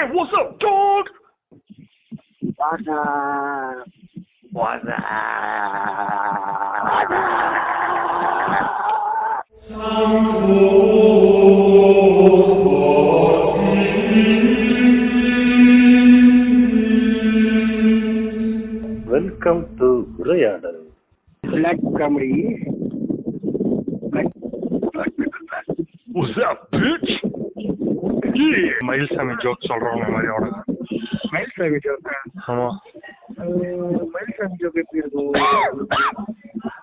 Hey, 0.00 0.06
what's 0.12 0.32
up, 0.32 0.58
dog? 0.60 1.04
What's 2.56 2.88
up? 2.88 3.84
What's 4.50 4.84
up? 4.86 5.10
Welcome 19.06 19.60
to 19.76 20.14
Urayadal. 20.18 20.78
Black 21.42 21.76
comedy. 21.98 22.79
Mayilsamy 28.90 29.34
joke 29.42 29.68
சொல்றவங்க 29.68 30.06
மாதிரி 30.10 30.30
அவனுங்க. 30.32 30.60
மயில்சாமி 31.32 31.78
ஜோக்கா 31.86 32.14
ஆமா. 32.46 32.68
மயில்சாமி 34.14 34.56
ஜோக் 34.60 34.80
எப்படி 34.82 35.00
இருக்கும்? 35.02 35.32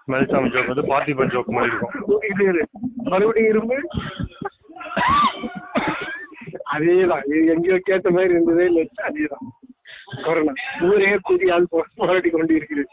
மயில்சாமி 0.07 0.49
ஜோக் 0.53 0.71
வந்து 0.71 0.85
பார்த்திபன் 0.91 1.33
ஜோக் 1.35 1.55
மாதிரி 1.57 1.73
இருக்கும். 1.73 2.21
இது 2.29 2.43
இது 2.49 2.67
மறுபடியும் 3.03 3.49
இரும்பு? 3.49 3.77
அதேதான். 6.73 7.23
இது 7.27 7.45
எங்கேயோ 7.45 7.77
கேட்ட 7.83 8.09
மாதிரி 8.09 8.33
இருந்ததே 8.33 8.65
இல்லை. 8.65 8.89
அதேதான். 9.03 9.45
கொரோனா. 10.25 10.53
ஊரே 10.81 11.19
கூதியால் 11.29 11.71
போராடி 11.95 12.29
கொண்டு 12.29 12.53
இருக்கிறது. 12.55 12.89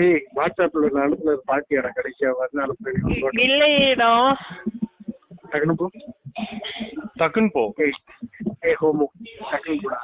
ஏய் 0.00 0.22
வாட்ஸ்அப்ல 0.36 0.90
நான் 0.90 1.04
அனுப்புனது 1.06 1.42
பாத்தியாடா? 1.50 1.90
கடைசியா 1.98 2.30
வந்து 2.40 2.64
அனுப்புனது 2.64 3.42
இல்லையேடா. 3.46 4.10
டக்குனு 5.46 5.76
போ 5.76 5.86
டக்குன்னு 7.20 7.52
போ 7.52 7.62
ஏய் 7.78 7.96
ஏய் 8.64 8.78
ஹோமோ 8.80 9.06
டக்குன்னு 9.50 9.82
போடா 9.82 10.00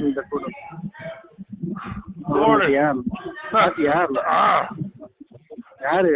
இந்த 0.00 0.20
கூடம் 0.24 0.56
யாரு? 5.82 6.12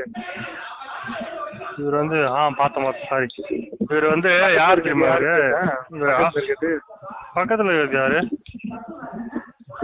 இவர் 1.79 1.95
வந்து 1.95 2.19
ஆ 2.31 2.41
பார்த்த 2.57 2.81
மாதிரி 2.81 3.07
சாரி 3.09 3.29
இவர் 3.85 4.07
வந்து 4.07 4.31
யாரு 4.57 4.81
தெரியுமா 4.81 5.13
பக்கத்துல 7.37 7.73
இருக்கு 7.75 8.01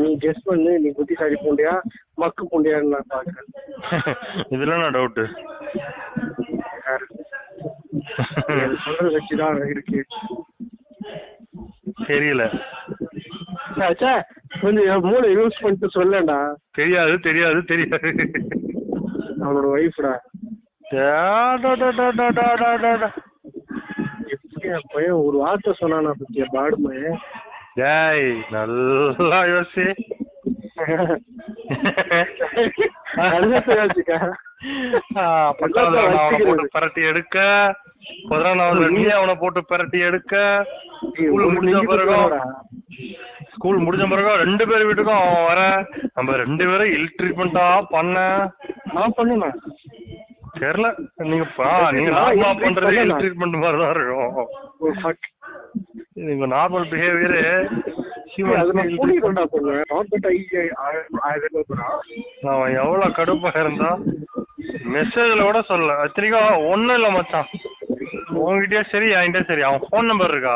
நீ 0.03 0.11
கெஸ் 0.23 0.47
பண்ணு 0.49 0.73
நீ 0.83 0.89
புத்திசாலி 0.99 1.37
பூண்டியா 1.45 1.75
மக்கு 2.23 2.45
பூண்டியான்னு 2.51 2.95
நான் 2.95 3.13
பாக்குறேன் 3.15 3.49
இதுல 4.55 4.79
நான் 4.83 4.97
டவுட் 4.99 5.23
சொல்றது 8.85 9.11
வச்சுதான் 9.17 9.59
இருக்கு. 9.73 10.01
தெரியல. 12.09 12.43
ஆச்சா 13.87 14.13
கொஞ்சம் 14.63 15.05
மூளை 15.09 15.29
யூஸ் 15.37 15.63
பண்ணிட்டு 15.63 15.89
சொல்லடா 15.97 16.39
தெரியாது 16.79 17.15
தெரியாது 17.27 17.61
தெரியாது. 17.73 18.11
அவனோட 19.43 19.67
ஒய்ஃப்டா 19.75 20.15
எப்படி 24.35 24.69
என் 24.77 24.89
பையன் 24.95 25.21
ஒரு 25.27 25.37
வார்த்தை 25.45 25.73
சொன்னா 25.81 26.15
பத்தியா 26.23 26.47
பாடுமே. 26.57 26.97
டேய் 27.79 28.29
நல்லா 28.55 29.39
யோசி. 29.53 29.87
பரட்டி 36.75 37.03
எடுக்க. 37.11 37.37
பதினொன்றாவது 38.31 38.87
நீ 38.97 39.03
அவனை 39.19 39.35
போட்டு 39.43 39.61
பரட்டி 39.73 39.99
எடுக்க. 40.09 40.35
ஸ்கூல் 41.19 41.47
முடிஞ்ச 41.57 41.83
பிறகும் 41.93 42.29
ஸ்கூல் 43.55 43.85
முடிஞ்ச 43.87 44.05
பிறகும் 44.13 44.41
ரெண்டு 44.45 44.65
பேர் 44.71 44.87
வீட்டுக்கும் 44.89 45.21
அவன் 45.21 45.49
வர. 45.51 45.61
நம்ம 46.17 46.37
ரெண்டு 46.45 46.65
பேரும் 46.71 46.93
இல் 46.97 47.15
ட்ரீட்மெண்டா 47.19 47.67
பண்ண. 47.95 48.17
நான் 48.97 49.17
பண்ணுனா? 49.19 49.51
தெரியல. 50.63 50.89
நீங்க 51.31 51.47
பா 51.57 51.71
நீங்க 51.97 52.11
நார்மலா 52.19 52.53
பண்றது 52.65 53.03
இல் 53.07 53.19
ட்ரீட்மெண்ட் 53.21 53.63
மாதிரி 53.65 53.81
தான் 53.83 53.93
இருக்கும். 53.97 54.39
நீங்க 56.27 56.47
நார்மல் 56.55 56.87
பிஹேவியர். 56.93 57.41
அவன் 62.53 62.73
எவ்வளவு 62.83 63.17
கடுப்பா 63.19 63.51
இருந்தா 63.63 63.91
மெசேஜ்ல 64.95 65.41
கூட 65.49 65.61
சொல்லல. 65.71 65.97
இத்தனைக்கும் 66.09 66.67
ஒண்ணும் 66.73 66.97
இல்ல 66.99 67.09
மச்சான். 67.11 67.49
உன்கிட்டயே 68.45 68.83
சரி 68.93 69.09
என்கிட்ட 69.19 69.51
சரி. 69.51 69.63
அவன் 69.69 69.87
ஃபோன் 69.87 70.11
நம்பர் 70.11 70.33
இருக்கா? 70.35 70.55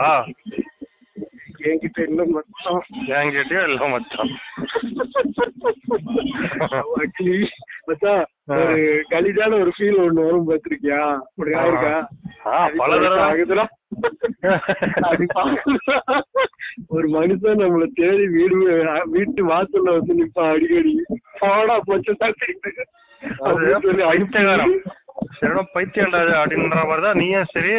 என்கிட்ட 1.70 2.00
இல்ல 2.10 2.22
மச்சான். 2.36 2.82
என்கிட்டயும் 3.18 3.66
இல்ல 3.70 3.88
மச்சான். 3.94 4.32
மச்சான், 7.88 8.24
ஒரு 8.56 8.76
கலிஜான 9.12 9.56
ஒரு 9.62 9.72
ஃபீல் 9.76 10.02
ஒண்ணு 10.06 10.26
வரும் 10.26 10.48
பாத்திருக்கியா 10.48 11.00
அப்படி 11.26 11.52
ஆயிருக்கா 11.60 11.94
ஒரு 16.92 17.06
மனுஷன் 17.14 17.60
நம்மள 17.62 17.84
தேடி 17.94 18.24
வீடு 18.28 18.56
வீட்டு 19.12 19.42
வாசல்ல 19.50 19.94
வந்து 19.96 20.16
நிப்பான் 20.20 20.52
அடிக்கடி. 20.52 20.92
போடா 21.40 21.76
போச்சு 21.86 22.12
இது 22.12 24.02
அப்படின்ற 26.38 26.78
மாதிரி 26.82 27.02
தான் 27.02 27.18
நீயும் 27.18 27.50
சரி 27.52 27.74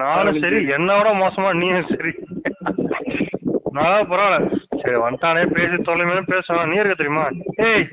நானும் 0.00 0.40
சரி 0.42 0.58
என்னோட 0.76 1.08
மோசமா 1.22 1.50
நீயும் 1.60 1.88
சரி. 1.92 2.12
நான் 3.76 4.08
பரவாயில்ல. 4.10 4.38
சரி 4.82 4.96
வந்துட்டானே 5.02 5.42
பேசி 5.54 5.76
தொலைமே 5.88 6.22
பேசுவான் 6.30 6.70
நீ 6.70 6.78
இருக்க 6.80 6.96
தெரியுமா? 6.96 7.26
ஏய் 7.66 7.86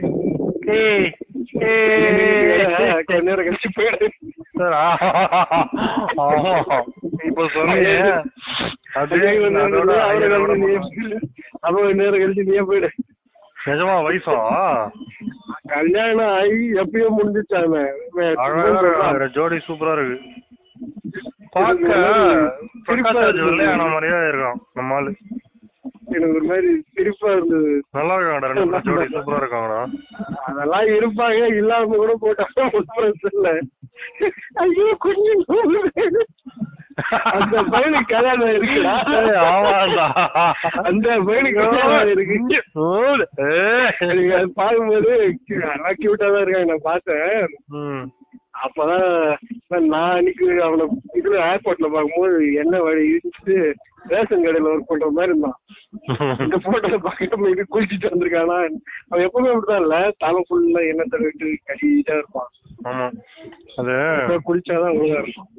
ஏய் 0.77 1.09
ஏய். 1.65 3.03
கொஞ்ச 3.03 3.21
நேரம் 3.21 3.47
கழிச்சு 3.47 3.69
போயிடு. 3.75 4.07
சார் 4.55 4.75
இப்ப 7.27 7.47
சொன்னீங்க 7.55 7.91
அது 8.95 9.19
அதோட 11.63 11.87
நேரம் 11.93 12.21
கழிச்சு 12.21 12.47
நீயே 12.49 12.63
போயிடு 12.69 12.89
நிஜமா 13.65 13.95
வயசா 14.05 14.35
கல்யாணம் 15.67 16.33
ஆகி 16.33 16.65
எப்பயோ 16.81 17.07
முடிஞ்சிச்சாங்க 17.11 17.77
ஜோடி 19.35 19.57
சூப்பரா 19.67 19.95
இருக்கு 19.97 20.17
பார்க்க 21.55 21.89
பிரகாஷ் 22.87 23.39
இருக்கான் 23.39 24.59
நம்ம 24.75 24.95
ஆளு 24.95 25.11
எனக்கு 26.09 26.35
ஒரு 26.37 26.47
மாதிரி 26.49 26.69
சிரிப்பா 26.93 27.29
இருந்தது 27.31 27.71
நல்லா 27.93 28.15
இருக்காங்கடா 28.17 28.51
ரெண்டு 28.51 28.81
ஜோடி 28.87 29.07
சூப்பரா 29.15 29.41
இருக்காங்கடா 29.41 29.79
அதெல்லாம் 30.47 30.87
இருப்பாங்க 30.97 31.41
இல்லாம 31.55 31.95
கூட 31.95 32.13
போட்டாங்க 32.21 32.67
ஒண்ணும் 32.73 33.31
இல்ல 33.31 33.49
ஐயோ 34.57 34.87
கொஞ்சம். 34.99 35.43
அந்த 37.31 37.55
பையனுக்கு 37.71 38.11
கல்யாணம் 38.11 38.49
இருக்குடா 38.51 38.93
ஏய், 39.15 39.39
ஆமாண்டா. 39.47 40.05
அந்த 40.83 41.07
பையனுக்கு 41.27 41.63
கல்யாணம் 41.63 42.11
இருக்கு 42.11 42.59
பார்க்கும்போது 44.55 45.11
நல்லா 45.63 45.91
கியூட்டா 45.99 46.27
தான் 46.27 46.43
இருக்காங்க 46.43 46.69
நான் 46.71 46.87
பார்த்தேன். 46.87 47.43
அப்பதான் 48.65 49.07
நான் 49.93 50.15
அன்னைக்கு 50.17 50.45
அவனை 50.63 50.85
இதுல 51.19 51.35
ஏர்போர்ட்ல 51.49 51.87
பார்க்கும்போது 51.93 52.39
என்ன 52.61 52.81
வழி 52.85 53.03
இடிச்சுட்டு 53.13 53.55
ரேஷன் 54.11 54.45
கடையில 54.45 54.71
ஒர்க் 54.71 54.89
பண்ற 54.89 55.07
மாதிரி 55.09 55.31
இருந்தான். 55.31 55.57
இந்த 56.43 56.57
போட்டோல 56.65 56.97
பார்க்க 57.05 57.51
இது 57.53 57.63
குளிச்சுட்டு 57.73 58.11
வந்திருக்கானா? 58.11 58.57
அவன் 59.09 59.25
எப்பவுமே 59.27 59.51
அப்படிதான் 59.51 59.83
இல்ல. 59.85 59.95
தலை 60.23 60.41
ஃபுல்லா 60.47 60.81
எண்ணெய் 60.89 61.11
தடவிட்டு 61.13 61.47
கட்டிட்டா 61.69 62.17
இருப்பான். 62.19 62.49
ஆமா. 62.89 63.07
அது 63.79 63.95
குளிச்சாதான் 64.49 64.97
ஒழுங்கா 64.97 65.21
இருக்கும். 65.23 65.49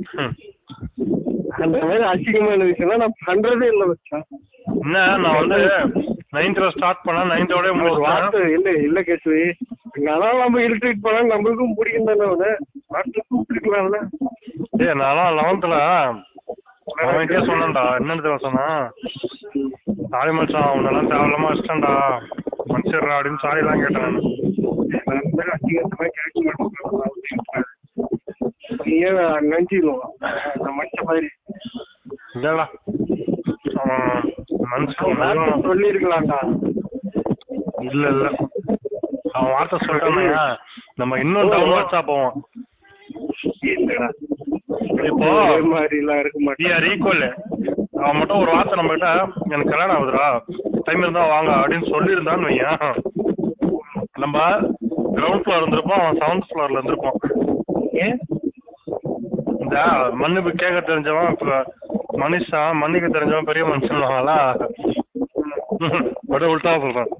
அந்த 1.65 1.77
மாதிரி 1.83 2.05
அசிங்கமான 2.13 2.65
விஷயம் 2.71 3.03
நான் 3.03 3.19
பண்றதே 3.29 3.69
இல்ல 3.75 3.85
வச்சா 3.93 4.19
என்ன 4.77 5.05
நான் 5.25 5.39
வந்து 5.43 5.61
நைன்த்ல 6.37 6.69
ஸ்டார்ட் 6.75 7.05
பண்ணா 7.07 7.23
நைன்த்தோட 7.33 7.67
ஒரு 7.89 8.01
வார்த்தை 8.07 8.41
இல்ல 8.57 8.69
இல்ல 8.87 9.01
கேசவி. 9.09 9.43
அதான் 10.15 10.41
நம்ம 10.43 10.63
இரிட்டேட் 10.67 11.05
பண்ணா 11.05 11.21
நம்மளுக்கும் 11.33 11.77
பிடிக்கும் 11.79 12.09
தானே 12.09 12.25
அவனை 12.31 12.51
வார்த்தை 12.95 13.21
கூப்பிட்டுருக்கலாம்ல. 13.23 13.99
ஏய் 14.85 14.99
நான்லாம் 15.03 15.37
லெவன்த்ல 15.41 15.77
அவன்கிட்டயே 17.05 17.43
சொன்னேன்டா. 17.51 17.85
என்னன்னு 18.01 18.25
தெரியுமா 18.25 18.45
சொன்னான் 18.47 18.83
சாரி 20.13 20.33
மச்சான். 20.39 20.75
உன்னெல்லாம் 20.77 21.11
தேவையில்லாம 21.13 21.49
வச்சிட்டேன்டா. 21.51 21.95
மனுஷர்ரா 22.73 23.17
அப்படின்னு 23.17 23.43
சாரி 23.45 23.63
எல்லாம் 23.63 23.83
கேட்டேன் 23.83 24.05
நானு. 24.07 24.21
ஏன் 29.07 29.19
நினைச்சிடுவோம் 29.51 30.05
அந்த 30.55 30.69
மனுஷன் 30.79 31.09
மாதிரி. 31.11 31.29
இல்லடா 32.37 32.67
அவன் 33.81 34.35
மனுஷன் 34.71 35.63
சொல்லி 35.63 35.91
இருக்கலாம்டா 35.91 36.41
இல்ல 37.81 38.09
இல்ல 38.09 38.31
அவன் 39.33 39.53
வார்த்தை 39.53 39.79
சொல்லிட்டானயா 39.87 40.57
நம்ம 40.95 41.19
இன்னும் 41.19 41.53
டவுன்வர்ட்ஸா 41.53 42.03
போவோம் 42.07 42.37
என்னடா? 43.61 44.09
இப்போ 45.05 45.27
ஒரே 45.49 45.61
மாதிரி 45.61 45.97
எல்லாம் 45.97 46.19
இருக்க 46.19 46.39
மாட்டேன். 46.41 46.87
equal. 46.93 47.21
அவன் 48.01 48.17
மட்டும் 48.17 48.41
ஒரு 48.41 48.51
வார்த்தை 48.51 48.75
நம்ம 48.75 48.91
கிட்ட 48.91 49.09
எனக்கு 49.49 49.71
கல்யாணம் 49.71 49.97
ஆகுதுடா. 49.97 50.27
டைம் 50.85 51.01
இருந்தா 51.01 51.27
வாங்க 51.27 51.51
அப்படின்னு 51.53 51.93
சொல்லியிருந்தான்னு 51.95 52.49
வையன். 52.49 53.03
நம்ம 54.19 54.37
கிரவுண்ட் 55.17 55.45
ஃப்ளோர் 55.45 55.63
இருந்திருப்போம் 55.63 56.01
அவன் 56.03 56.19
செவன்த் 56.21 56.49
ஃப்ளோர்ல 56.49 56.79
இருந்திருப்போம் 56.79 57.19
இந்த 59.61 59.77
மன்னிப்பு 60.13 60.51
கேட்க 60.51 60.79
தெரிஞ்சவன் 60.81 61.39
மனுஷன் 62.23 62.79
மன்னிக்க 62.83 63.07
தெரிஞ்சவன் 63.09 63.49
பெரிய 63.51 63.65
மனுஷன்வாங்களா 63.71 64.37
அப்படியே 66.21 66.51
உள்டா 66.53 66.73
சொல்றேன். 66.85 67.11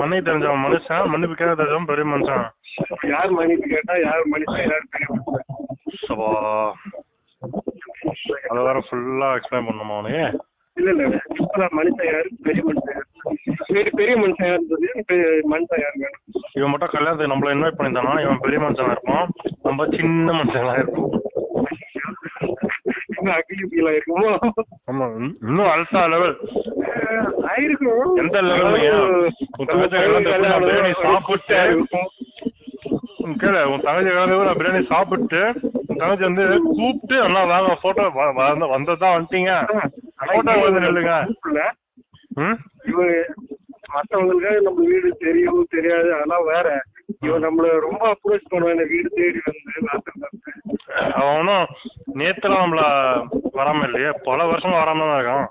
மன்னிக்க 0.00 0.22
தெரிஞ்சவன் 0.28 0.64
மனுஷன் 0.66 1.10
மன்னிப்பு 1.12 1.34
கேட்க 1.36 1.54
தெரிஞ்சவன் 1.60 1.90
பெரிய 1.92 2.06
மனுஷன். 2.12 2.46
யார் 3.12 3.32
மன்னிப்பு 3.38 3.66
கேட்டா 3.74 3.96
யார் 4.06 4.24
மனுஷன் 4.34 4.64
யார் 4.72 4.90
பெரிய 4.94 5.08
மனுஷன்? 5.12 5.46
சபா. 6.06 6.30
அதை 8.50 8.60
வேற 8.68 8.78
ஃபுல்லா 8.86 9.28
எக்ஸ்பிளைன் 9.36 9.68
பண்ணுமா 9.68 9.96
அவனுக்கு 9.98 10.24
இல்ல 10.76 10.90
இல்ல 10.92 11.66
மனுஷன் 11.78 12.08
யாரு? 12.12 12.28
பெரிய 12.46 12.62
மனுஷன் 12.68 12.94
யாரு? 12.94 13.08
பெரிய 14.00 14.14
மனுஷன் 14.22 14.48
யாரு 14.50 14.64
மனுஷன் 15.52 15.82
யாரு 15.84 15.96
வேணும்? 16.04 16.22
இவன் 16.58 16.72
மட்டும் 16.72 16.92
கல்யாணத்துக்கு 16.94 17.32
நம்மள 17.32 17.54
இன்வைட் 17.54 17.78
பண்ணியிருந்தானா 17.78 18.14
இவன் 18.24 18.42
பெரிய 18.46 18.58
மனுஷனா 18.64 18.94
இருப்பான்? 18.96 19.28
நம்ம 19.66 19.86
சின்ன 19.96 20.32
மனுஷனா 20.40 20.74
இருப்போம். 20.82 21.12
இன்னும் 23.24 23.36
அகிலி 23.36 23.64
ஃபீல் 23.68 23.88
ஆயிருக்குமோ 23.90 24.30
ஆமா 24.88 25.04
இன்னும் 25.10 25.36
இன்னும் 25.44 25.70
அல்சா 25.70 26.00
லெவல் 26.12 26.34
ஆயிருக்கும். 27.48 28.10
எந்த 28.20 28.36
பிரியாணி 30.64 30.92
சாப்பிட்டு 31.02 31.56
கேளு 33.40 33.60
உன் 33.66 33.84
தங்கச்சி 33.84 34.12
நான் 34.40 34.58
பிரியாணி 34.58 34.82
சாப்பிட்டு 34.86 35.40
உன் 35.82 36.00
தங்கச்சி 36.00 36.24
வந்து 36.28 36.44
கூப்பிட்டு 36.68 37.16
அண்ணா 37.22 37.42
வாங்க 37.52 37.74
போட்டோ 37.82 38.06
வந்ததான் 38.74 39.14
வந்துட்டீங்க? 39.16 39.52
போட்டோ 40.26 40.56
வந்து 40.66 40.84
நில்லுங்க. 40.84 41.14
மத்தவங்களுக்கு 43.94 44.52
நம்ம 44.62 44.78
வீடு 44.84 45.10
தெரியும் 45.20 45.70
தெரியாது 45.70 46.08
அதெல்லாம் 46.14 46.46
வேற. 46.48 46.68
இவன் 47.24 47.44
நம்மள 47.44 47.66
ரொம்ப 47.86 48.02
அப்ரோச் 48.12 48.50
பண்ணுவான். 48.50 48.88
வீடு 48.88 49.08
தேடி 49.14 49.40
வந்து. 49.44 49.72
அவனும் 51.14 51.66
நேத்துல 52.14 52.56
நம்மள 52.62 52.82
வராம 53.54 53.84
இல்லையே? 53.84 54.10
பல 54.24 54.38
வருஷமா 54.50 54.76
வராம 54.80 55.02
தான் 55.04 55.20
இருக்கான். 55.20 55.48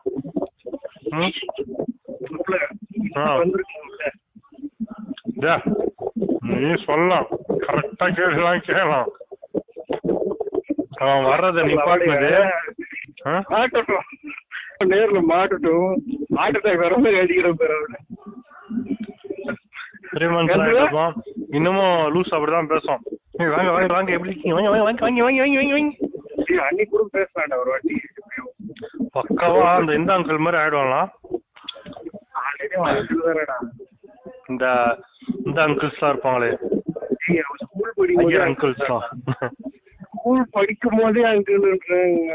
நீ 6.39 6.73
சொல்லலாம். 6.85 7.27
கரெக்டா 7.67 8.05
கேள்விலாம் 8.05 8.65
கேட்கலாம். 8.67 9.09
அவன் 11.03 11.23
வர்றத 11.31 11.61
நிப்பாட்டினது? 11.69 12.31
மாட்டட்டும். 13.25 14.07
நேர்ல 14.85 15.19
மாட்டட்டும். 15.29 15.89
ஹார்ட் 16.35 16.57
அட்டாக் 16.57 16.83
வர 16.83 16.93
மாதிரி 16.97 17.19
அடிக்கிற 17.19 17.51
பேர் 17.51 17.75
இருப்பான் 20.15 21.13
இன்னமும் 21.57 21.95
லூஸ் 22.13 22.33
அப்படிதான் 22.35 22.71
பேசும். 22.73 23.01
வாங்க 23.53 23.71
வாங்க 23.75 23.93
வாங்க 23.95 24.11
எப்படி 24.15 24.31
இருக்கீங்க? 24.31 24.55
வாங்க 24.57 24.69
வாங்க 24.73 24.85
வாங்க 24.87 25.03
வாங்கி 25.05 25.41
வாங்கி 25.41 25.57
வாங்கி 25.59 25.73
வாங்க. 25.75 25.91
அன்னைக்கு 26.67 26.91
கூட 26.93 27.03
பேசலாம்டா 27.15 27.57
ஒரு 27.63 27.71
வாட்டி. 27.73 27.95
பக்காவா 29.15 29.67
அந்த 29.79 29.91
இந்த 29.99 30.11
அங்கிள் 30.17 30.43
மாதிரி 30.45 30.59
ஆயிடுவாங்களா 30.61 31.01
இந்த 34.51 34.65
இந்த 35.47 35.59
அங்கிள்ஸ் 35.65 35.97
எல்லாம் 35.97 36.13
இருப்பாங்களே. 36.13 36.49
ஸ்கூல் 37.63 37.93
படிக்கும் 37.99 38.45
அங்கிள்ஸ் 38.47 38.83
தான் 38.87 39.05
ஸ்கூல் 40.15 40.43
படிக்கும் 40.55 40.97
போதே 40.99 41.23
அங்கிள் 41.33 41.67
இருக்காங்க 41.71 42.33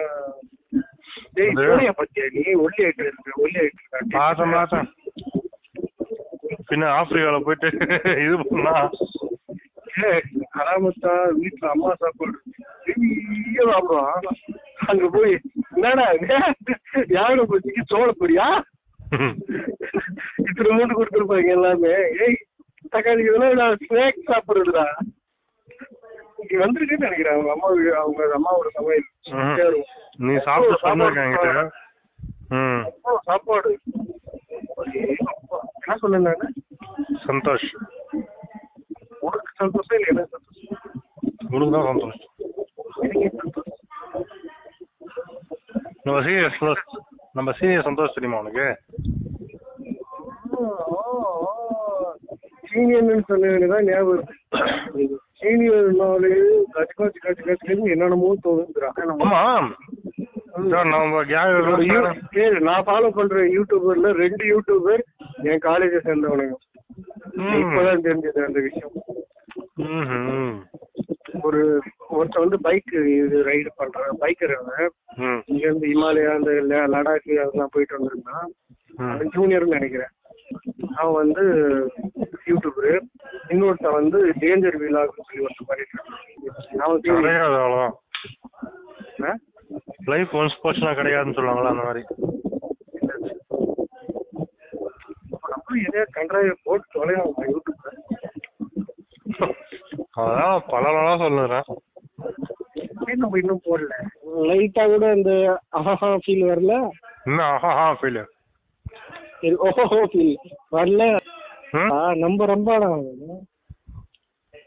ஒல்லி 1.38 1.86
ஆயிட்டு 1.88 3.04
இருக்கு 3.06 3.32
ஒல்லி 3.42 3.58
ஆயிட்டு 3.62 3.82
இருக்கு 3.98 4.80
பின்ன 6.68 6.90
ஆப்பிரிக்கால 6.98 7.38
போயிட்டு 7.46 7.68
இது 8.24 8.36
பண்ணா. 8.50 8.74
அராமத்தா 10.60 11.12
வீட்டுல 11.40 11.66
அம்மா 11.74 11.92
சாப்பாடு. 12.02 12.38
பெரிய 12.86 13.64
சாப்பிடுவான் 13.70 14.26
அங்க 14.90 15.04
போய் 15.14 15.34
என்னடா? 15.74 16.06
யானை 17.16 17.44
பத்திக்கு 17.52 17.82
சோள 17.92 18.08
பொரியா 18.20 18.48
இத்தனை 20.46 20.70
மூணு 20.76 20.96
கொடுத்துருப்பாங்க 20.98 21.50
எல்லாமே. 21.58 21.94
ஏய் 22.24 22.38
தக்காளி 22.94 23.24
இதெல்லாம் 23.26 23.58
நான் 23.62 23.82
ஸ்நாக்ஸ் 23.84 24.28
சாப்பிடுறதுடா. 24.30 24.86
இங்க 26.42 26.54
வந்திருக்குன்னு 26.64 27.06
நினைக்கிறேன். 27.06 27.34
அவங்க 27.36 27.52
அம்மா 27.54 27.68
அவங்க 28.02 28.22
அம்மாவோட 28.38 28.68
சமையல். 28.78 29.78
நீ 30.26 30.34
சாப்பிட்டு 30.46 30.82
சாப்பாடு. 33.28 33.72
என்ன 35.88 36.18
நானு 36.26 36.48
சந்தோஷ். 37.26 37.68
உனக்கு 39.20 39.52
சந்தோஷம் 39.56 39.96
இல்லை 39.98 40.08
எனக்கு 40.12 40.34
சந்தோஷம். 40.36 40.74
உனக்கு 41.50 41.74
தான் 41.74 41.88
சந்தோஷம்? 41.90 42.24
நம்ம 46.04 46.18
சீனியர் 46.24 46.58
நம்ம 47.34 47.52
சீனியர் 47.52 47.86
சந்தோஷ் 47.88 48.14
தெரியுமா 48.14 48.40
உனக்கு? 48.40 48.66
சீனியர்னு 52.70 53.18
சொன்னதுதான் 53.28 53.86
ஞாபகம் 53.86 54.34
சீனியர்னாலே 55.40 56.32
கச்சு 56.72 56.94
காச்சு 56.96 57.20
கச்சு 57.20 57.42
கச்சு 57.44 57.92
என்னென்னமோ 57.92 58.30
தோணுங்கிறான் 58.44 58.96
ஆமா. 59.24 59.42
நம்ம 60.92 61.18
ஏய், 62.36 62.56
நான் 62.60 62.86
ஃபாலோ 62.86 63.08
பண்ற 63.10 63.42
யூடியூபர்ல 63.56 64.08
ரெண்டு 64.18 64.44
யூடியூபர் 64.46 65.02
என் 65.42 65.58
காலேஜை 65.58 66.00
சேர்ந்தவனுங்க. 66.04 66.54
இப்பதான் 67.36 68.04
தெரிஞ்சது 68.06 68.44
அந்த 68.44 68.60
விஷயம். 68.60 68.92
ஒரு 71.42 71.82
ஒருத்தன் 72.08 72.42
வந்து 72.42 72.60
பைக் 72.60 72.92
இது 72.92 73.42
ரைடு 73.46 73.68
பண்றான். 73.78 74.16
பைக்கர் 74.20 74.54
இங்க 75.46 75.66
இருந்து 75.66 75.86
இமாலயா 75.88 76.34
அந்த 76.34 76.50
லடாக் 76.50 77.42
அதெல்லாம் 77.42 77.72
போயிட்டு 77.72 77.98
வந்திருந்தான். 77.98 78.52
அவன் 78.96 79.30
ஜூனியர்னு 79.34 79.76
நினைக்கிறேன். 79.76 80.12
அவன் 80.94 81.14
வந்து 81.14 81.44
யூடியூபரு 82.46 82.92
இன்னொருத்தன் 83.48 83.92
வந்து 83.92 84.18
டேஞ்சர் 84.40 84.78
விலாக்னு 84.84 85.26
சொல்லி 85.26 85.46
ஒருத்தன் 85.46 85.68
பண்ணிட்டு 85.68 85.94
இருக்கான் 85.94 86.78
அவன் 86.78 87.94
ஆ? 89.22 89.34
லைஃப் 90.04 90.36
ஒன்ஸ் 90.36 90.60
போச்சுன்னா 90.62 90.92
கிடையாதுன்னு 90.98 91.36
சொல்லுவாங்களா 91.38 91.72
அந்த 91.72 91.84
மாதிரி. 91.88 92.04
கண்டாய 96.12 96.52
போட்டு 96.64 96.86
தொலைலாம் 96.94 97.32
யூடியூப்ல? 97.46 97.90
அதான் 100.20 100.62
பல 100.68 100.84
நாளா 100.96 101.14
சொல்லுறேன். 101.22 101.66
ஏன் 103.06 103.20
நம்ம 103.22 103.38
இன்னும் 103.38 103.64
போடல? 103.64 103.92
லைட்டா 104.48 104.84
கூட 104.86 105.04
அந்த 105.10 105.32
ஆஹா 105.80 105.94
ஃபீல் 106.24 106.44
வரல? 106.44 106.72
இன்னும் 107.26 107.46
ஆஹா 107.48 107.72
ஃபீல் 108.00 108.20
சரி 109.40 109.56
ஓஹோ 109.66 109.84
ஃபீல் 110.12 110.34
வரல. 110.72 111.02
ம்? 111.72 111.90
ஆ, 111.92 111.98
நம்ம 112.16 112.46
ரொம்படா 112.46 112.88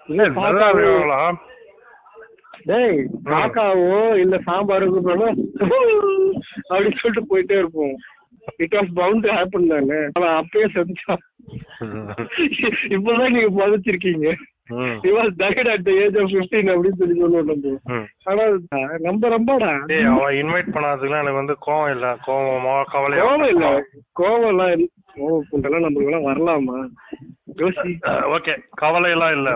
இல்ல 0.10 0.24
நல்லா 0.36 0.68
இருக்காங்களா 0.70 1.20
டேய் 2.66 2.98
காக்காவோ 3.26 3.92
இல்ல 4.16 4.36
சாம்பாருக்கு 4.46 5.00
போனா 5.02 5.28
அப்படின்னு 6.70 7.00
சொல்லிட்டு 7.02 7.30
போயிட்டே 7.30 7.56
இருப்போம். 7.58 7.96
இட் 8.58 8.76
வாஸ் 8.76 8.92
பவுண்ட் 8.94 9.28
ஹேப்பன் 9.32 9.68
தானே. 9.68 10.00
அவன் 10.14 10.36
அப்பயே 10.40 10.68
செஞ்சான் 10.76 11.24
இப்பதான் 12.96 13.34
நீங்க 13.34 13.52
புதைச்சிருக்கீங்க. 13.58 14.30
died 15.40 15.68
at 15.68 15.82
the 15.86 15.94
age 16.02 16.16
of 16.16 16.28
15 16.32 16.68
அப்படின்னு 16.74 17.00
சொல்லி 17.00 17.16
சொல்லுவோம் 17.22 17.80
ஆனா 18.26 18.44
நம்ம 19.00 19.30
ரொம்படா 19.30 19.72
டேய் 19.90 20.06
இன்வைட் 20.42 20.74
பண்ணாததுக்குலாம் 20.76 21.24
எனக்கு 21.24 21.42
வந்து 21.42 21.56
கோவம் 21.66 21.92
இல்ல. 21.92 22.08
கோவமா 22.28 22.76
கோவம் 22.94 23.08
இல்ல. 23.48 23.72
கோவம் 24.16 24.50
எல்லாம் 24.52 24.72
இல்ல. 24.72 24.86
கோவம் 25.16 25.48
புண்டெல்லாம் 25.50 25.86
நம்மளுக்கு 25.86 26.10
எல்லாம் 26.10 26.30
வரலாமா? 26.30 26.78
ஓகே. 28.36 28.54
கவலை 28.76 29.10
எல்லாம் 29.12 29.36
இல்ல. 29.38 29.50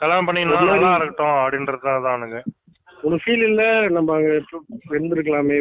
கல்யாணம் 0.00 0.28
பண்ணினா 0.28 0.60
நல்லா 0.66 0.90
இருக்கட்டும் 0.96 1.36
அப்படின்றது 1.40 1.80
தான் 2.04 2.18
எனக்கு 2.20 2.40
உனக்கு 3.02 3.24
ஃபீல் 3.24 3.44
இல்ல 3.48 3.62
நம்ம 3.96 4.14
அங்க 4.16 4.30
இருந்திருக்கலாமே 4.90 5.56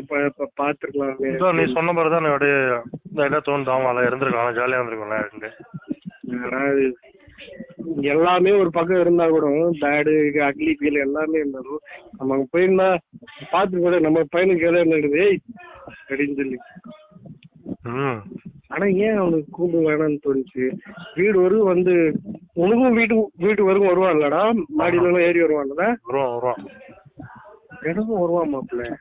பாத்துருக்கலாமே 0.60 1.30
நீ 1.60 1.66
சொன்ன 1.76 1.94
பிறகு 1.98 2.14
தான் 2.16 2.32
அப்படியே 2.32 2.58
லைட்டா 3.20 3.40
தோணுது 3.42 3.74
ஆமால 3.76 4.06
இருந்திருக்கலாம் 4.08 4.58
ஜாலியா 4.58 4.80
இருந்திருக்கும்ல 4.80 5.22
இருந்து. 5.24 5.50
அதாவது 6.46 6.84
எல்லாமே 8.12 8.52
ஒரு 8.62 8.70
பக்கம் 8.70 9.02
இருந்தா 9.02 9.26
கூட 9.30 9.46
பேடு 9.82 10.14
அக்லி 10.48 10.74
ஃபீல் 10.80 11.04
எல்லாமே 11.06 11.42
இருந்தாலும் 11.42 11.82
நம்ம 12.18 12.34
அங்க 12.36 12.46
போயிருந்தா 12.54 12.90
பாத்து 13.54 13.84
கூட 13.86 13.98
நம்ம 14.06 14.24
பையனுக்கு 14.34 14.68
எதாவது 14.68 14.84
இருந்துடுது 14.84 15.26
அப்படின்னு 16.00 16.38
சொல்லி. 16.42 16.60
ஆனா 18.74 18.86
ஏன் 19.06 19.20
அவனுக்கு 19.22 19.50
கூண்டு 19.52 19.78
வேணாம்னு 19.86 20.24
தோணுச்சு? 20.26 20.66
வீடு 21.18 21.38
வரைக்கும் 21.40 21.72
வந்து 21.72 21.94
உனக்கும் 22.64 22.98
வீட்டு 23.00 23.16
வீட்டு 23.46 23.68
வரைக்கும் 23.68 23.92
வருவான்லடா. 23.92 24.42
மாடியில 24.80 25.10
எல்லாம் 25.10 25.26
ஏறி 25.28 25.40
வருவான்ல 25.44 25.76
வருவான் 26.08 26.34
வருவான். 26.36 26.62
எனக்கும் 27.82 28.20
வருவான் 28.20 28.56
மாப்பிள்ள. 28.56 28.96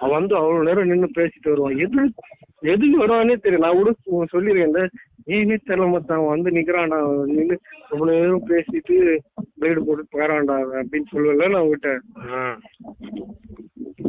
அவன் 0.00 0.18
வந்து 0.18 0.36
அவ்வளவு 0.36 0.64
நேரம் 0.64 0.88
நின்னு 0.88 1.10
பேசிட்டு 1.14 1.48
வருவான். 1.48 1.78
எது 1.78 2.12
எதுக்கு 2.60 3.06
வருவானே 3.06 3.36
தெரியும் 3.36 3.64
நான் 3.64 3.72
கூட 3.72 3.94
உ- 4.04 4.24
சொல்லிருக்கேன் 4.32 4.88
ஏனே 5.26 5.56
தெரியல 5.66 5.90
மச்சான் 5.90 6.18
அவன் 6.18 6.40
வந்து 6.40 6.50
நிக்கிறான்டா 6.50 6.98
நின்னு 7.24 7.58
ரொம்ப 7.88 8.10
நேரம் 8.10 8.48
பேசிட்டு 8.48 9.18
பிளேடு 9.60 9.80
போட்டு 9.80 10.06
அவன் 10.52 10.88
அப்படின்னு 10.88 11.14
சொல்லுவேன்ல 11.14 11.50
நான் 11.50 11.62
உங்ககிட்ட 11.62 12.00
ம். 12.14 12.60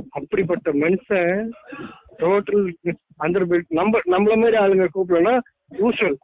அப்படிப்பட்ட 0.09 0.73
மனுஷன் 0.73 1.49
டோட்டல் 2.17 2.73
அந்த 3.17 3.45
நம்ம 3.69 3.99
நம்மள 3.99 4.37
மாதிரி 4.37 4.57
ஆளுங்க 4.57 4.87
கூப்பிடலன்னா 4.95 5.39
யூஸ்வல் 5.71 6.15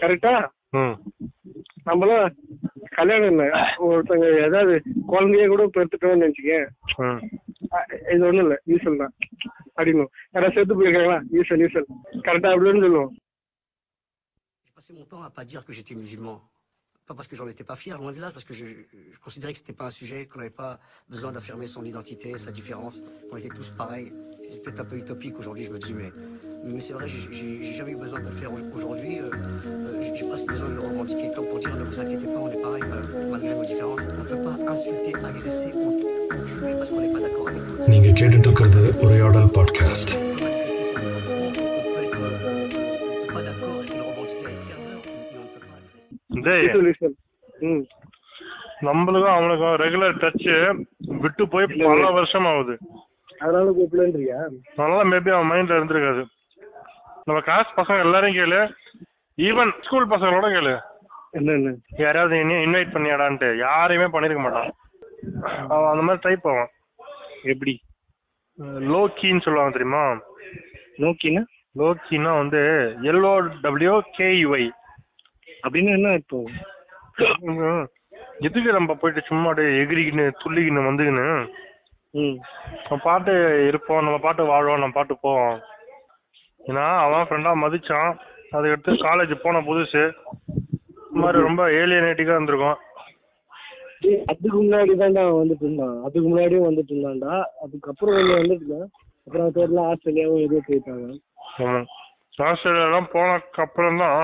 கரெக்டா. 0.00 0.46
நம்மளாம் 1.86 2.30
கல்யாணம் 2.91 3.31
இல்ல 3.31 3.43
ஒருத்தங்க 3.87 4.27
ஏதாவது 4.47 4.73
குழந்தைய 5.07 5.47
கூட 5.47 5.63
பெற்றுட்டோம்னு 5.75 6.23
நினைச்சுக்கேன் 6.23 6.65
ம். 7.05 7.21
அஹ் 7.71 7.85
இது 8.13 8.25
ஒண்ணும் 8.27 8.45
இல்ல 8.45 8.57
யூஸ்வல் 8.67 9.01
தான் 9.01 9.13
அப்படின்னு 9.77 10.03
யாராவது 10.33 10.55
செத்து 10.55 10.77
போயிருக்காங்களா 10.77 11.19
யூஸ்வல் 11.37 11.63
யூஸ்வல் 11.65 11.87
கரெக்டா 12.27 12.51
அப்படின்னு 12.55 12.85
சொல்லுவோம் 12.85 13.13
J'ai 14.65 14.73
passé 14.77 14.93
mon 14.93 15.05
temps 15.05 15.23
à 15.23 15.31
pas 15.31 15.45
dire 15.45 15.63
que 15.65 15.73
j'étais 15.73 15.95
musulman. 15.95 16.37
Pas 17.07 17.15
parce 17.15 17.29
que 17.29 17.37
j'en 17.37 17.47
étais 17.47 17.63
pas 17.63 17.77
fier, 17.77 17.95
loin 17.97 18.11
de 18.11 18.21
là, 18.23 18.29
parce 18.35 18.43
que 18.43 18.53
je, 18.53 18.65
je 19.13 19.19
considérais 19.25 19.53
que 19.53 19.59
c'était 19.61 19.77
pas 19.81 19.85
un 19.85 19.95
sujet, 19.97 20.19
qu'on 20.27 20.39
n'avait 20.39 20.57
pas 20.57 20.73
besoin 21.09 21.31
d'affirmer 21.31 21.65
son 21.67 21.83
identité, 21.85 22.29
sa 22.37 22.51
différence, 22.51 22.95
qu'on 23.27 23.37
était 23.37 23.53
tous 23.59 23.69
pareils. 23.81 24.09
C'est 24.51 24.61
peut-être 24.63 24.81
un 24.81 24.89
peu 24.91 24.97
utopique 24.97 25.37
aujourd'hui, 25.41 25.65
je 25.65 25.73
me 25.75 25.79
dis, 25.79 25.93
mais, 25.93 26.11
mais 26.64 26.80
c'est 26.80 26.92
vrai, 26.94 27.06
j'ai- 27.08 27.72
jamais 27.72 27.92
eu 27.92 27.96
besoin 27.96 28.20
de 28.20 28.26
le 28.26 28.30
faire 28.32 28.50
aujourd'hui. 28.76 29.18
euh, 29.20 29.30
euh, 29.30 30.14
j'ai- 30.14 30.26
presque 30.28 30.46
besoin 30.46 30.68
de 30.68 30.74
le 30.74 30.80
revendiquer 30.80 31.30
comme 31.34 31.46
pour 31.46 31.58
dire, 31.58 31.74
ne 31.76 31.84
vous 31.84 32.00
inquiétez 32.00 32.26
pas, 32.26 32.40
on 32.46 32.50
est 32.50 32.62
pareil, 32.62 32.82
euh, 32.86 33.30
malgré 33.30 33.54
nos 33.54 33.64
différences. 33.64 34.06
On 34.10 34.22
ne 34.22 34.28
peut 34.28 34.42
pas 34.48 34.72
insulter, 34.72 35.12
agresser 35.30 35.70
ou, 35.74 35.88
tuer 36.46 36.72
parce 36.78 36.90
qu'on 36.90 37.00
n'est 37.00 37.12
pas 37.12 37.20
d'accord 37.20 37.48
avec 37.48 37.62
nous. 37.68 37.88
நீங்க 37.88 38.08
கேட்டுட்டு 38.20 38.48
இருக்கிறது 38.48 38.82
உரையாடல் 39.04 39.50
podcast 39.56 40.12
euh, 47.64 47.82
நம்மளுக்கும் 48.86 49.34
அவனுக்கும் 49.34 49.74
regular 49.76 50.16
touch 50.22 50.46
விட்டு 51.20 51.48
போய் 51.48 51.66
பல 51.66 52.10
வருஷம் 52.10 52.46
ஆகுது 52.46 52.78
அதனால 53.38 53.70
கூப்பிடலன்றியா 53.70 54.38
அதனால 54.76 55.04
மேபி 55.04 55.30
அவன் 55.30 55.50
மைண்ட்ல 55.50 55.76
இருந்திருக்காது 55.78 56.22
நம்ம 57.24 57.42
கிளாஸ் 57.42 57.74
பசங்க 57.76 58.00
எல்லாரையும் 58.00 58.44
கேளு. 58.44 58.74
ஈவன் 59.36 59.70
ஸ்கூல் 59.80 60.08
பசங்களோட 60.08 60.46
கேளு. 60.46 60.80
என்ன 61.30 61.74
யாராவது 61.88 62.36
இன்வைட் 62.36 62.94
பண்ணியாடான்ட்டு. 62.94 63.56
யாரையுமே 63.56 64.18
பண்ணிருக்க 64.18 64.38
மாட்டான். 64.38 64.70
அவன் 65.68 65.90
அந்த 65.90 66.02
மாதிரி 66.02 66.18
டைப் 66.20 66.48
அவன். 66.48 66.68
எப்படி? 67.42 67.82
லோ 68.62 69.06
கீன்னு 69.14 69.40
சொல்லுவாங்க 69.40 69.78
தெரியுமா? 69.78 70.20
நோக்கினா 70.98 71.44
லோ 71.78 71.94
கீனா 72.10 72.36
வந்து 72.36 72.94
எல்ஓ 73.02 73.60
டபிள்யூ 73.60 74.02
கேஇஒய் 74.18 74.70
அப்படின்னு 75.68 75.90
என்ன 75.92 76.12
இப்போ? 76.12 76.44
எதுக்கு 78.38 78.72
நம்ம 78.72 78.94
போயிட்டு 78.94 79.26
சும்மா 79.26 79.48
அப்படியே 79.48 79.82
எகிரிக்கின்னு 79.82 80.32
துள்ளிக்கின்னு 80.44 80.84
வந்துக்கின்னு? 80.84 81.52
ம். 82.10 82.40
நம்ம 82.88 82.98
பாட்டு 83.02 83.66
இருப்போம். 83.68 84.02
நம்ம 84.02 84.18
பாட்டு 84.18 84.44
வாழ்வோம். 84.44 84.78
நம்ம 84.78 84.92
பாட்டு 84.92 85.18
போவோம். 85.20 85.62
ஏன்னா 86.66 86.84
அவன் 87.04 87.26
ஃப்ரெண்டா 87.28 87.52
மதிச்சான். 87.64 88.10
அதுக்கடுத்து 88.52 88.92
காலேஜ் 89.06 89.34
போன 89.42 89.60
புதுசு. 89.60 90.02
இந்த 91.06 91.20
மாதிரி 91.22 91.38
ரொம்ப 91.42 91.62
ஏலியனேட்டிக்கா 91.80 92.34
இருந்திருக்கும். 92.36 92.78
அதுக்கு 94.26 94.56
முன்னாடி 94.62 94.92
தான்டா 95.00 95.22
வந்துட்டு 95.40 95.64
இருந்தான். 95.66 95.96
அதுக்கு 96.02 96.26
முன்னாடியும் 96.28 96.68
வந்துட்டு 96.68 96.92
இருந்தான்டா. 96.94 97.34
அதுக்கப்புறம் 97.64 98.16
ஒண்ணு 98.16 98.38
வந்துட்டு 98.40 98.66
இருந்தான் 98.66 98.88
அப்புறம் 99.24 99.52
தெரியல 99.56 99.82
ஆஸ்திரேலியாவும் 99.90 100.44
எதுவும் 100.44 100.66
போயிட்டாங்க. 100.68 101.08
ஆஸ்திரேலியாலாம் 102.48 103.10
போனதுக்கு 103.12 103.60
அப்புறம் 103.60 103.98
தான் 103.98 104.20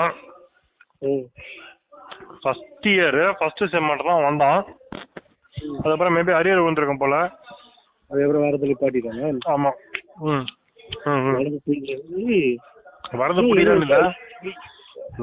ஃபர்ஸ்ட் 2.42 2.86
இயர் 2.86 3.20
ஃபர்ஸ்ட் 3.38 3.62
செம் 3.70 3.84
மட்டும் 3.84 4.06
தான் 4.06 4.26
வந்தான். 4.28 4.60
அதுக்கப்புறம் 5.76 6.16
மேபி 6.16 6.32
அரியர் 6.40 6.62
விழுந்திருக்கும் 6.62 7.02
போல. 7.04 7.16
அதுக்கப்புறம் 8.10 8.44
வரது 8.46 8.70
நிப்பாட்டிட்டாங்க 8.70 9.38
ஆமா. 9.54 9.70
ம். 10.30 10.44
வரது 13.18 13.42
புரியல 13.50 13.74
இல்ல 13.78 13.96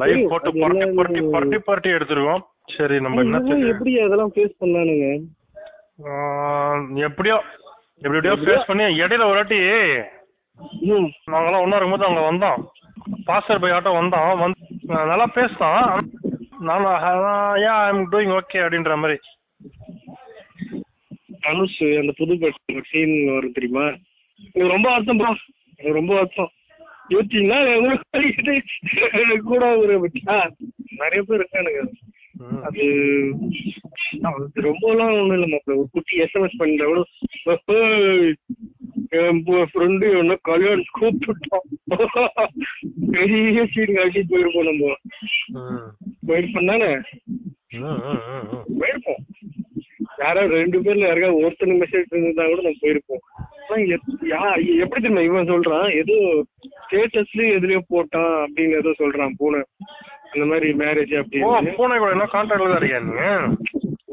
லைவ் 0.02 0.22
போட்டு 0.32 0.50
புரட்டி 0.56 0.86
புரட்டி 0.98 1.22
புரட்டி 1.34 1.58
புரட்டி 1.68 1.90
எடுத்திருக்கோம் 1.90 2.44
சரி 2.76 2.96
நம்ம 3.06 3.22
என்ன 3.24 3.40
இதெல்லாம் 3.42 3.72
எப்படி 3.74 3.92
அதெல்லாம் 4.06 4.32
ஃபேஸ் 4.36 4.56
பண்ணானுங்க? 4.62 5.08
எப்படியோ 7.08 7.36
எப்படி 8.02 8.18
எப்படியோ? 8.20 8.34
ஃபேஸ் 8.42 8.70
பண்ணி 8.70 8.86
இடையில 9.02 9.28
ஒரு 9.30 9.40
வாட்டி 9.40 9.60
ம். 10.90 11.08
நாங்கெல்லாம் 11.32 11.64
ஒன்றா 11.64 11.78
இருக்கும்போது 11.78 12.08
அங்கே 12.08 12.24
வந்தோம். 12.28 12.60
பாஸ்டர் 13.28 13.62
பை 13.64 13.72
ஆட்டோ 13.72 13.92
வந்தோம். 13.96 14.30
வந்து 14.42 14.60
நல்லா 15.06 15.28
பேசினான் 15.36 15.88
நானும் 16.62 16.94
ஏன் 17.64 17.78
ஐ 17.78 17.88
எம் 17.90 18.04
டூயிங் 18.12 18.34
ஓகே 18.38 18.62
அப்படின்ற 18.64 18.96
மாதிரி. 19.02 19.18
தனுஷ் 21.44 21.82
அந்த 22.02 22.12
புது 22.20 22.36
சீன் 22.92 23.16
வரும் 23.30 23.56
தெரியுமா? 23.58 23.86
எனக்கு 24.48 24.74
ரொம்ப 24.74 24.88
வருத்தம் 24.90 25.20
ப்ரோ 25.20 25.34
ரொம்ப 25.94 26.14
வருத்தம். 26.14 26.50
யோசிச்சீங்களா? 27.10 27.76
உங்களுக்கு 27.76 29.44
கூட 29.44 29.78
ஒரு 29.78 30.12
நிறைய 30.98 31.24
பேர் 31.24 31.42
இருக்கானுங்க. 31.42 31.92
அது 32.64 32.84
ரொம்பலாம் 34.56 35.20
ஒண்ணும் 35.20 35.32
இல்லை 35.32 35.50
மாப்பிள்ள 35.52 35.76
ஒரு 35.76 35.88
குட்டி 35.92 36.18
எஸ்எம்எஸ் 36.18 36.60
பண்ணிட்டா 36.60 36.86
கூட 36.86 37.04
"ஏய், 37.66 38.34
என் 39.10 39.44
ஃப்ரெண்டு 39.46 40.18
என்ன 40.18 40.38
கல்யாணம் 40.42 40.84
கூப்பிட்டுட்டோம் 41.02 42.48
பெரிய 43.12 43.68
சீன் 43.72 43.96
காட்டி 43.96 44.26
போயிருப்போம் 44.30 44.64
நம்ம. 44.64 44.94
போயிருப்போம் 46.28 46.68
தானே. 46.68 46.94
போயிருப்போம். 48.80 49.22
யாராவது 50.18 50.54
ரெண்டு 50.54 50.82
பேர்ல 50.82 50.98
யாருக்காவது 50.98 51.50
ஒருத்தனுக்கு 51.50 51.84
மெசேஜ் 51.84 52.18
இருந்தா 52.18 52.46
கூட 52.46 52.62
நம்ம 52.62 52.78
போயிருப்போம். 52.82 53.24
எப்படி 54.84 55.00
தெரியுமா 55.02 55.22
இவன் 55.28 55.50
சொல்றான்? 55.52 55.88
ஏதோ 56.02 56.16
ஸ்டேட்டஸ்லயும் 56.84 57.56
எதுலயோ 57.58 57.80
போட்டான் 57.94 58.34
அப்படின்னு 58.46 58.80
ஏதோ 58.82 58.92
சொல்றான் 59.02 59.36
பூனை. 59.40 59.62
அந்த 60.32 60.46
மாதிரி 60.52 60.68
மேரேஜ் 60.82 61.14
அப்படின்னு. 61.22 61.74
பூனை 61.78 61.98
கூட 61.98 62.12
என்ன 62.16 62.28
கான்டாக்ட்ல 62.34 62.70
தான் 62.72 62.80
இருக்கியா 62.82 63.36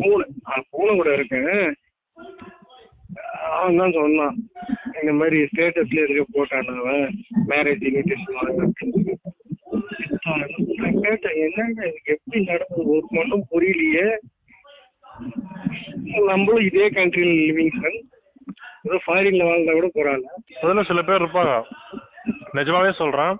பூனை. 0.02 0.26
பூனை 0.72 0.92
கூட 1.00 1.10
இருக்கேன். 1.18 1.62
அவன் 3.56 3.80
தான் 3.80 3.96
சொன்னான் 3.98 4.36
இந்த 5.00 5.12
மாதிரி 5.20 5.38
ஸ்டேட்டஸ்ல 5.50 6.04
எதுலயோ 6.04 6.26
போட்டான் 6.36 6.70
அவன். 6.82 7.06
மேரேஜ் 7.52 7.84
இன்விடேஷன் 7.88 8.38
அப்படின்னு 10.32 11.00
கேட்டேன் 11.04 11.38
என்னங்க 11.44 11.80
எப்படி 12.14 12.38
நடந்தது? 12.50 12.84
ஒரு 12.94 13.06
மட்டும் 13.16 13.44
புரியலையே. 13.52 14.06
நம்மளும் 16.30 16.66
இதே 16.68 16.86
கண்ட்ரியில் 16.98 17.38
லிவிங் 17.42 17.76
சன் 17.82 18.00
ஏதோ 18.82 19.00
ஃபாரின்ல 19.06 19.44
வாழ்ந்தா 19.44 19.72
கூட 19.72 19.90
போறாங்க. 19.94 20.22
அதுல 20.62 20.82
சில 20.82 21.02
பேர் 21.02 21.22
இருப்பாங்க. 21.22 21.62
நிஜமாவே 22.54 22.92
சொல்றேன். 22.92 23.36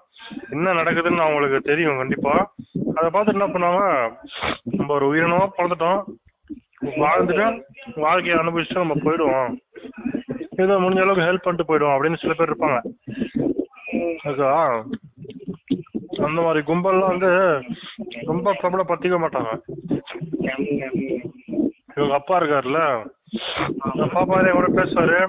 என்ன 0.50 0.72
நடக்குதுன்னு 0.72 1.16
அவங்களுக்கு 1.16 1.60
தெரியும் 1.60 1.96
கண்டிப்பா. 1.96 2.54
அதை 2.94 3.10
பார்த்து 3.10 3.32
என்ன 3.32 3.46
பண்ணுவாங்க? 3.46 4.12
நம்ம 4.62 4.94
ஒரு 4.94 5.14
உயிரினமா 5.14 5.48
பிறந்துட்டோம். 5.58 6.02
வாழ்ந்துட்டு 6.82 7.62
வாழ்க்கையை 7.94 8.46
அனுபவிச்சுட்டு 8.46 8.74
நம்ம 8.74 8.94
போயிடுவோம். 8.94 9.56
ஏதோ 10.56 10.78
முடிஞ்ச 10.78 11.00
அளவுக்கு 11.00 11.32
ஹெல்ப் 11.32 11.42
பண்ணிட்டு 11.42 11.78
போயிடுவோம் 11.78 11.96
அப்படின்னு 11.96 12.16
சில 12.16 12.32
பேர் 12.32 12.56
இருப்பாங்க. 12.56 12.80
அதுக்கா? 14.24 14.82
அந்த 16.22 16.42
மாதிரி 16.42 16.72
கும்பல்லாம் 16.72 17.06
வந்து 17.06 17.60
ரொம்ப 18.22 18.56
பிரபலப்படுத்திக்க 18.62 19.18
மாட்டாங்க. 19.18 19.60
இவங்க 21.96 22.14
அப்பா 22.14 22.40
இருக்காருல்ல? 22.40 23.10
அப்பா 23.82 24.24
பாரு 24.24 24.52
கூட 24.52 24.68
பேசுவாரு. 24.68 25.26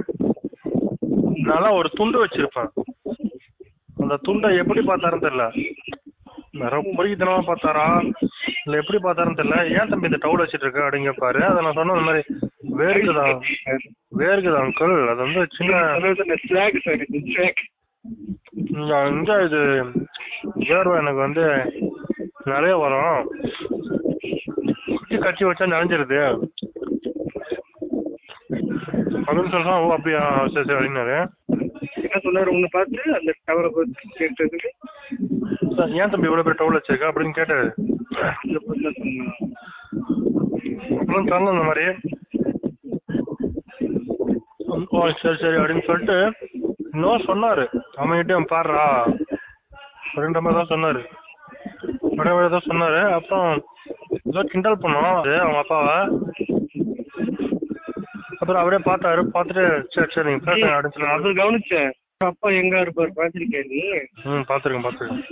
நான் 1.43 1.72
ஒரு 1.72 1.89
துண்டு 1.89 2.25
வச்சிருப்பேன் 2.25 2.67
அந்த 3.98 4.17
துண்டை 4.22 4.57
எப்படி 4.57 4.79
பார்த்தாருன்னு 4.79 5.24
தெரியல. 5.24 5.69
ரொம்ப 6.51 7.03
பொறுக்கித்தனமா 7.03 7.43
பார்த்தாரா? 7.48 8.13
இல்ல 8.65 8.79
எப்படி 8.79 8.98
பார்த்தாருன்னு 9.00 9.36
தெரியல. 9.36 9.81
ஏன் 9.81 9.89
தம்பி 9.89 10.05
இந்த 10.05 10.17
டவுல் 10.19 10.45
வச்சிட்டு 10.45 10.62
இருக்க 10.62 10.89
அப்படின்னு 10.89 11.12
கேட்பாரு 11.12 11.41
அதை 11.41 11.63
நான் 11.63 11.74
சொன்ன 11.74 11.93
இந்த 11.93 12.05
மாதிரி 12.05 12.24
வேர்க்குதான் 12.77 13.41
வேர்க்குது 14.17 14.57
அங்கிள் 14.63 15.07
அது 15.07 15.15
வந்து 15.15 15.48
சின்ன 15.57 15.98
இங்க 18.67 19.43
இது 19.43 19.83
வேர்வை 20.60 20.98
எனக்கு 20.98 21.19
வந்து 21.19 21.43
நிறைய 22.45 22.77
வரும். 22.77 23.31
குட்டி 24.86 25.17
கட்சி 25.17 25.45
வச்சா 25.45 25.65
நனைஞ்சிருது. 25.67 26.48
அப்படின்னு 29.25 29.53
சொல்றான் 29.53 29.82
ஓ 29.84 29.89
அப்படியா 29.96 30.22
சரி 30.53 30.65
சரி 30.68 30.77
அப்படின்னாரு. 30.77 31.18
என்ன 32.06 32.20
சொன்னாரு 32.25 32.50
உன்னை 32.56 32.70
பார்த்து 32.72 33.03
அந்த 33.18 33.30
டவரை 33.48 33.70
பார்த்து 33.75 34.18
கேட்டதுக்கு? 34.20 34.70
ஏன் 36.01 36.12
தம்பி 36.12 36.27
இவ்வளவு 36.30 36.46
பேர் 36.48 36.60
டவுல் 36.60 36.77
வச்சிருக்க 36.77 37.12
அப்படின்னு 37.12 37.38
கேட்டாரு. 37.39 37.68
அப்புறம் 41.00 41.30
சொன்ன 41.32 41.53
இந்த 41.56 41.65
மாதிரி. 41.70 41.86
ஓ 44.96 45.08
சரி 45.22 45.38
சரி 45.44 45.58
அப்படின்னு 45.62 45.88
சொல்லிட்டு 45.89 46.18
இன்னும் 46.94 47.27
சொன்னாரு. 47.30 47.65
அவன்கிட்டயும் 48.01 48.51
பாடுறா. 48.53 48.86
அப்படின்ற 50.08 50.42
மாதிரி 50.42 50.60
தான் 50.60 50.74
சொன்னாரு. 50.74 51.01
அப்படின்ற 52.08 52.34
மாதிரி 52.38 52.53
தான் 52.56 52.70
சொன்னாரு. 52.72 53.01
அப்புறம் 53.18 53.48
ஏதோ 54.30 54.44
கிண்டல் 54.51 54.84
பண்ணோம் 54.84 55.13
அவங்க 55.44 55.62
அப்பாவை. 55.63 55.98
அப்புறம் 58.43 58.62
அப்படியே 58.62 58.81
பார்த்தாரு 58.85 59.21
பார்த்துட்டு 59.33 59.65
சரி 59.93 60.12
சரி 60.13 60.27
நீங்க 60.29 60.43
பேசுங்க 60.45 60.71
அப்படின்னு 60.71 60.95
சொல்லி 60.95 61.12
அது 61.15 61.39
கவனிச்சேன். 61.39 61.91
அப்பா 62.25 62.50
எங்க 62.59 62.75
இருப்பாரு 62.83 63.12
பாத்திருக்கேன் 63.15 63.69
நீ 63.71 63.79
ம் 64.27 64.43
பார்த்துருக்கேன் 64.50 64.85
பார்த்துருக்கேன். 64.85 65.23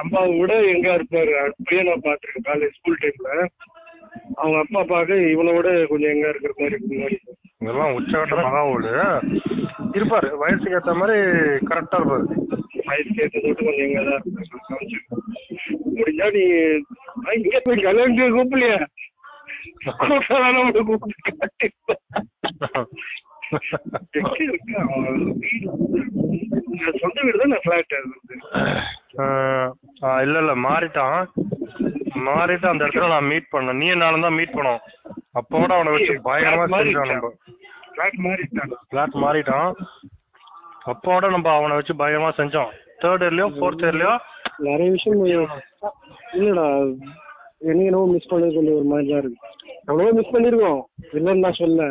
அப்பாவை 0.00 0.30
விட 0.38 0.52
எங்க 0.72 0.86
இருப்பாரு 0.96 1.32
அப்படியே 1.42 1.82
நான் 1.88 2.04
பாத்திருக்கேன் 2.06 2.46
காலேஜ் 2.48 2.76
ஸ்கூல் 2.76 3.00
டைம்ல 3.02 3.30
அவங்க 4.36 4.56
அப்பா 4.60 4.80
பார்க்க 4.88 5.30
இவனை 5.32 5.52
விட 5.54 5.68
கொஞ்சம் 5.90 6.12
எங்க 6.12 6.26
இருக்கிற 6.30 6.52
மாதிரி 6.56 6.74
இருக்கிற 6.76 6.98
மாதிரி 7.00 7.18
இதெல்லாம் 7.60 7.94
உச்சகட்ட 7.96 8.36
மகாவோடு 8.42 8.90
இருப்பாரு 9.96 10.28
வயசுக்கு 10.42 10.76
ஏத்த 10.78 10.94
மாதிரி 11.00 11.16
கரெக்டா 11.68 11.98
இருப்பாரு. 12.00 12.26
வயசு 12.88 13.10
கேட்டது 13.18 13.46
விட்டு 13.46 13.66
கொஞ்சம் 13.68 13.86
எங்க 13.88 14.02
தான் 14.04 14.22
முடிஞ்சா 15.96 16.28
நீ 16.36 16.44
இங்க 17.38 17.60
போய் 17.66 17.86
கல்யாணத்துக்கு 17.86 18.36
கூப்பிடலையா? 18.36 18.80
நம்மள 20.54 20.80
கூப்பிட்டு 20.82 21.32
எங்க 24.18 24.36
இருக்கு 24.46 24.74
வீடு? 25.42 25.70
நான் 26.80 27.00
சொந்த 27.02 27.18
வீடு 27.26 27.40
தான் 27.42 27.64
ஃபிளாட் 27.64 27.94
இல்ல 30.24 30.36
இல்ல 30.42 30.54
மாறிட்டான். 30.66 31.18
மாறிட்டு 32.28 32.66
அந்த 32.70 32.82
இடத்துல 32.84 33.10
நான் 33.14 33.30
மீட் 33.32 33.52
பண்ணேன். 33.54 33.78
நீ 33.82 33.86
நானும் 34.04 34.26
தான் 34.26 34.36
மீட் 34.38 34.56
பண்ணோம். 34.56 34.82
அப்போ 35.38 35.54
கூட 35.62 35.72
அவனை 35.76 35.92
வச்சு 35.94 36.14
பயங்கரமா 36.28 36.66
செஞ்சோம் 36.80 37.10
நம்ம. 37.12 37.30
ஃபிளாட் 37.92 38.18
மாறிட்டான். 38.26 38.72
பிளாட் 38.92 39.16
மாறிட்டான். 39.24 39.70
அப்போட 40.92 41.28
நம்ம 41.34 41.50
அவனை 41.58 41.76
வச்சு 41.78 42.00
பயங்கரமா 42.00 42.32
செஞ்சோம். 42.40 42.72
தேர்ட் 43.02 43.24
இயர்லயோ 43.26 43.48
ஃபோர்த் 43.58 43.84
இயர்லயோ 43.86 44.14
நிறைய 44.68 44.88
விஷயம் 44.96 45.22
இல்லடா. 46.38 46.66
எனக்கு 47.68 47.88
என்னவோ 47.90 48.06
மிஸ் 48.14 48.30
பண்ணது 48.32 48.56
கொஞ்சம் 48.56 48.76
ஒரு 48.80 48.88
மாதிரி 48.92 49.06
தான் 49.12 49.22
இருக்கு. 49.22 49.38
எவ்வளவோ 49.88 50.12
மிஸ் 50.18 50.34
பண்ணிருக்கோம். 50.34 50.82
இல்லைன்னு 51.16 51.44
நான் 51.46 51.60
சொல்ல 51.62 51.88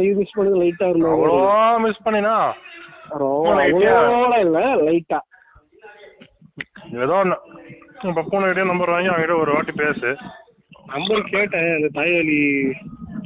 இது 0.00 0.18
மிஸ் 0.18 0.36
பண்ணது 0.36 0.60
லைட்டா 0.62 0.88
இருந்தா 0.88 1.10
அவ்வளோ 1.10 1.36
மிஸ் 1.84 2.04
பண்ணினா? 2.06 2.54
அவ்வளோலாம் 3.10 4.40
இல்ல 4.40 4.58
லைட்டா 4.86 5.18
ஏதோ 6.98 7.14
ஒண்ணு. 7.20 7.34
இப்ப 8.08 8.20
பூனைகிட்டே 8.28 8.62
நம்பர் 8.64 8.88
வாங்கி 8.88 9.10
அவன்கிட்ட 9.10 9.34
ஒரு 9.40 9.50
வாட்டி 9.54 9.70
பேசு. 9.76 10.08
நம்பர் 10.92 11.20
கேட்டேன் 11.30 11.74
அந்த 11.76 11.88
தாய்வலி 11.96 12.36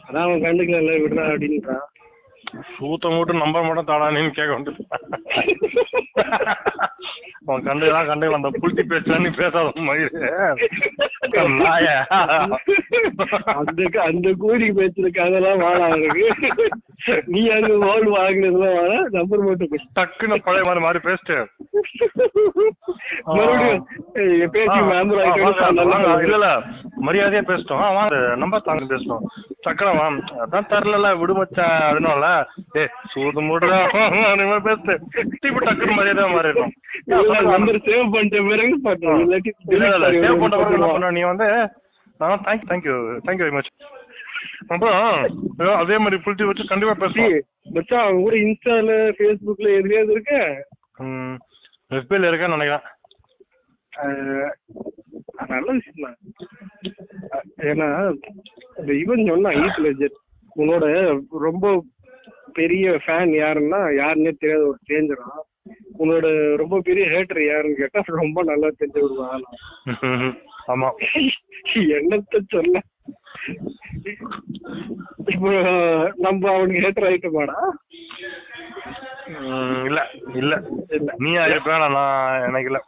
அதான் 0.07 0.25
அவன் 0.25 0.45
கண்டுக்கல 0.45 0.95
விடுறா 1.03 1.23
அப்படின்றான். 1.33 1.83
சூத்த 2.73 3.09
மூட்டு 3.09 3.35
நம்பர் 3.35 3.65
மட்டும் 3.65 3.87
தாடானேன்னு 3.87 4.31
கேட்க 4.31 4.55
வந்து 4.55 4.75
அவன் 7.47 7.65
கண்டுதான் 7.67 8.07
கண்டு 8.07 8.35
அந்த 8.35 8.51
புல்ட்டி 8.61 8.85
பேசுல 8.91 9.19
நீ 9.21 9.31
பேசாத 9.39 9.73
அந்த 13.55 13.81
அந்த 14.09 14.29
கூலி 14.39 14.69
பேச்சுருக்கு 14.71 15.21
அதெல்லாம் 15.27 15.59
வாடா 15.59 15.85
அவனுக்கு. 15.89 16.25
நீ 17.27 17.43
அங்க 17.57 17.73
ஓல் 17.91 18.09
வாங்கினதுலாம் 18.17 18.77
வாடா. 18.79 18.99
நம்பர் 19.19 19.45
மட்டும். 19.49 19.75
டக்குன்னு 19.99 20.39
பழைய 20.47 20.65
மாதிரி 20.67 20.85
மாதிரி 20.85 21.01
பேசிட்டு 21.09 21.37
மறுபடியும் 23.27 23.85
பேசி. 24.57 24.79
இல்ல 26.25 26.37
இல்ல. 26.39 26.51
மரியாதையா 27.07 27.43
பேசிட்டோம். 27.51 27.83
வாங்க 27.99 28.17
நம்பர் 28.37 28.67
தாங்க 28.69 28.85
பேசிட்டோம். 28.93 29.25
சக்கரை 29.65 29.93
வா 29.97 30.07
அதான் 30.43 30.69
தரல 30.71 31.09
விடு 31.21 31.35
மச்சான் 31.37 31.85
அதனால. 31.89 32.25
ஏ 32.77 32.83
சூது 33.13 33.43
மூடுறா 33.47 33.79
பேசிட்டு 34.67 34.95
திருப்பி 35.35 35.61
டக்குன்னு 35.61 35.99
மரியாதையா 35.99 36.29
மாறிடும் 36.35 36.73
நம்பர் 37.51 37.81
சேவ் 37.87 38.13
பண்ணிட்ட 38.15 38.43
பிறகு 38.49 38.75
சேவ் 40.19 40.43
பண்ண 40.45 41.11
நீ 41.11 41.23
வந்து 41.31 41.49
ஆ 42.21 42.35
thank 42.45 42.69
thank you 42.71 42.97
thank you 43.25 43.47
very 43.47 43.57
much 43.57 43.73
அப்புறம் 44.71 45.01
அதே 45.79 45.97
மாதிரி 46.03 46.17
புளிச்சு 46.25 46.49
வச்சு 46.49 46.65
கண்டிப்பா 46.69 46.95
பேசுவோம் 47.01 47.35
மச்சான் 47.75 48.05
அவன் 48.05 48.23
கூட 48.23 48.35
இன்ஸ்டால 48.43 48.89
ஃபேஸ்புக்ல 49.17 49.69
எதுலயாவது 49.79 50.15
இருக்க? 50.15 50.33
எஃபில 51.91 52.29
இருக்கேன்னு 52.31 52.57
நினைக்கிறேன். 52.57 52.87
நல்ல 55.53 55.69
விஷயம் 55.73 56.05
தான் 56.05 56.19
ஏன்னா 57.65 57.89
இந்த 58.79 58.93
இவன் 59.03 59.29
சொன்னான் 59.29 59.59
ஈத் 59.63 60.21
உன்னோட 60.57 60.87
ரொம்ப 61.41 61.67
பெரிய 62.55 62.91
ஃபேன் 63.05 63.33
யாருன்னா 63.39 63.81
யாருன்னே 63.99 64.33
தெரியாத 64.35 64.65
ஒரு 64.65 64.79
சேஞ்சரா 64.91 65.29
உன்னோட 65.99 66.27
ரொம்ப 66.57 66.77
பெரிய 66.81 67.05
ஹேட்டர் 67.11 67.41
யாருன்னு 67.45 67.81
கேட்டா 67.81 68.01
ரொம்ப 68.17 68.43
நல்லா 68.45 68.69
தெரிஞ்ச 68.79 68.99
ஒரு 69.07 69.17
ஆளா? 69.29 69.49
ஆமா. 70.73 70.89
என்னத்த 71.97 72.39
சொல்ல? 72.53 72.77
இப்போ 75.33 75.51
நம்ம 76.19 76.43
அவனுக்கு 76.53 76.85
ஹேட்டர் 76.85 77.07
ஆயிட்டோமாடா? 77.09 77.57
ம், 79.35 79.83
இல்ல 79.85 80.01
இல்ல. 80.35 80.55
நீ 81.19 81.31
ஆயிருப்பேன் 81.37 81.85
நான் 81.89 82.09
எனக்கு 82.47 82.71
இல்ல. 82.71 82.81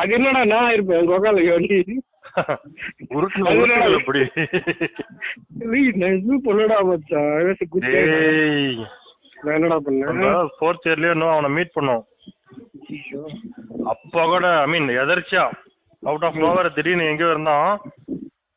அது 0.00 0.18
நான் 0.48 0.72
இருப்பேன் 0.74 1.08
கொகால 1.10 1.44
யோனி 1.48 1.78
உருட்டு 3.14 3.40
உருட்டு 3.50 3.96
எப்படி? 3.98 4.22
நீ 5.70 5.80
நெஜு 6.02 6.36
பொண்ணடா 6.46 6.78
மச்சான் 6.88 7.28
I 7.34 7.44
was 7.48 7.60
a 7.60 7.70
good 7.72 7.84
guy. 7.86 7.92
டேய் 7.96 8.80
நான் 9.38 9.56
என்னடா 9.56 9.78
பண்ணேன்? 9.86 10.48
ஃபோர்த் 10.56 10.86
இயர்லயே 10.88 11.14
இன்னும் 11.14 11.34
அவனை 11.34 11.50
மீட் 11.56 11.76
பண்ணோம். 11.76 12.02
அப்போ 13.92 14.22
கூட 14.32 14.46
ஐ 14.60 14.68
மீன் 14.72 14.88
எதர்ச்சியா? 15.02 15.44
அவுட் 16.02 16.26
ஆஃப் 16.28 16.40
நோவர் 16.42 16.74
திடீர்னு 16.76 17.10
எங்கேயோ 17.10 17.30
இருந்தோம் 17.30 17.70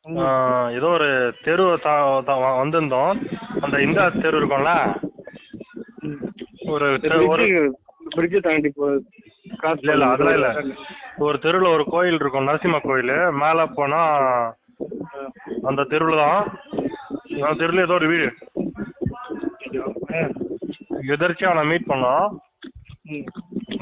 ஆஹ் 0.04 0.68
ஏதோ 0.76 0.88
ஒரு 0.96 1.08
தெரு 1.44 1.64
வந்திருந்தோம். 2.58 3.14
அந்த 3.62 3.76
இந்த 3.86 4.00
தெரு 4.16 4.36
இருக்கும்ல? 4.40 4.72
ஒரு 6.68 6.86
பிரிட்ஜ் 8.14 8.44
தாண்டி 8.46 8.70
போ 8.76 8.86
காசு 9.58 9.80
இல்ல 9.82 9.92
இல்ல 9.96 10.06
அதெல்லாம் 10.14 10.38
இல்ல. 10.38 10.48
ஒரு 11.26 11.36
தெருவுல 11.44 11.68
ஒரு 11.76 11.84
கோயில் 11.92 12.18
இருக்கும் 12.20 12.48
நரசிம்ம 12.48 12.78
கோயில். 12.82 13.14
மேல 13.42 13.66
போனா 13.76 14.00
அந்த 15.68 15.86
தெருவுல 15.92 16.18
தான் 16.24 16.42
அந்த 17.44 17.54
தெருவுல 17.60 17.86
ஏதோ 17.86 17.96
ஒரு 18.00 18.08
வீடு. 18.12 18.28
எதர்ச்சியா 21.14 21.50
அவனை 21.50 21.64
மீட் 21.70 21.90
பண்ணோம். 21.92 22.28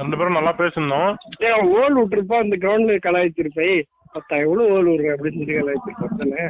ரெண்டு 0.00 0.16
பேரும் 0.16 0.38
நல்லா 0.38 0.52
பேசியிருந்தோம். 0.60 1.12
அவன் 1.52 1.70
ஓல் 1.78 1.98
விட்டுருப்பா 2.00 2.38
அந்த 2.44 2.56
கிரவுண்ட்ல 2.64 2.96
கலாய்ச்சிருப்பேன். 3.06 3.80
பத்தா 4.16 4.34
எவ்வளவு 4.44 4.72
ஓல் 4.76 4.90
விடுறேன் 4.90 5.14
அப்படின்னு 5.16 5.40
சொல்லி 5.40 5.58
கலாய்ச்சிருப்பான் 5.60 6.20
தானே 6.22 6.44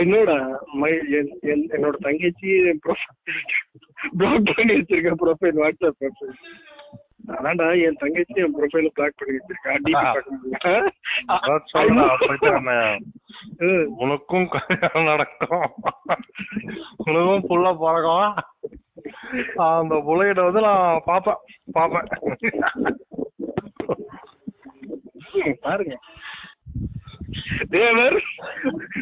என்னோட 0.00 0.32
என்னோட 1.74 1.94
தங்கச்சி 2.06 2.50
பிளாக் 4.16 4.50
பண்ணி 4.50 4.72
வச்சிருக்க 4.78 5.12
ப்ரொஃபைல் 5.22 5.60
வாட்ஸ்அப் 5.62 5.98
ப்ரொஃபைல் 6.02 6.36
அதான்டா 7.28 7.66
என் 7.82 7.96
தங்கச்சி 7.98 8.40
என் 8.42 8.54
ப்ரொஃபைல 8.56 8.88
பிளாக் 8.94 9.14
பண்ணி 9.16 9.38
வச்சிருக்கா. 9.38 10.90
உனக்கும் 13.96 14.48
நடக்கும். 14.92 15.68
உனக்கும் 16.96 17.44
புள்ள 17.48 17.66
பிறக்கும். 17.78 18.34
அந்த 19.56 19.94
புள்ளைகிட்ட 20.08 20.42
வந்து 20.44 20.60
நான் 20.60 21.02
பாப்பேன் 21.04 21.40
பாப்பேன் 21.72 22.08
பாருங்க. 25.60 25.98
தேவர் 27.70 28.22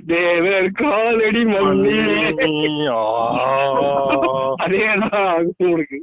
தேவர் 0.07 0.71
காலடி 0.71 1.43
மண்ணி 1.45 1.97
அதேதான் 4.65 5.51
உங்களுக்கு. 5.57 5.99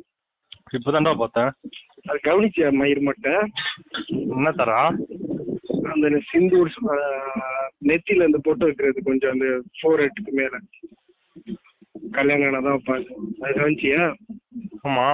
இப்பதான்டா 0.78 1.14
பார்த்தேன். 1.18 1.52
அது 2.08 2.20
கவனிச்சியா 2.24 2.68
மயிர் 2.80 3.02
மட்டும் 3.02 3.44
என்ன 4.34 4.52
தரா? 4.52 4.82
அந்த 5.94 6.08
சிந்தூர் 6.30 6.72
நெத்தியில 7.90 8.28
அந்த 8.28 8.40
பொட்டு 8.44 8.66
வைக்கிறது 8.66 9.00
கொஞ்சம் 9.04 9.34
அந்த 9.36 9.48
ஃபோர் 9.78 10.04
ஹெட்டுக்கு 10.04 10.34
மேல. 10.40 10.56
கல்யாணம் 12.12 12.48
ஆனதான் 12.50 12.86
பாரு 12.86 13.06
அது 13.44 13.54
கவனிச்சியா? 13.60 14.04
ஆமா. 14.88 15.08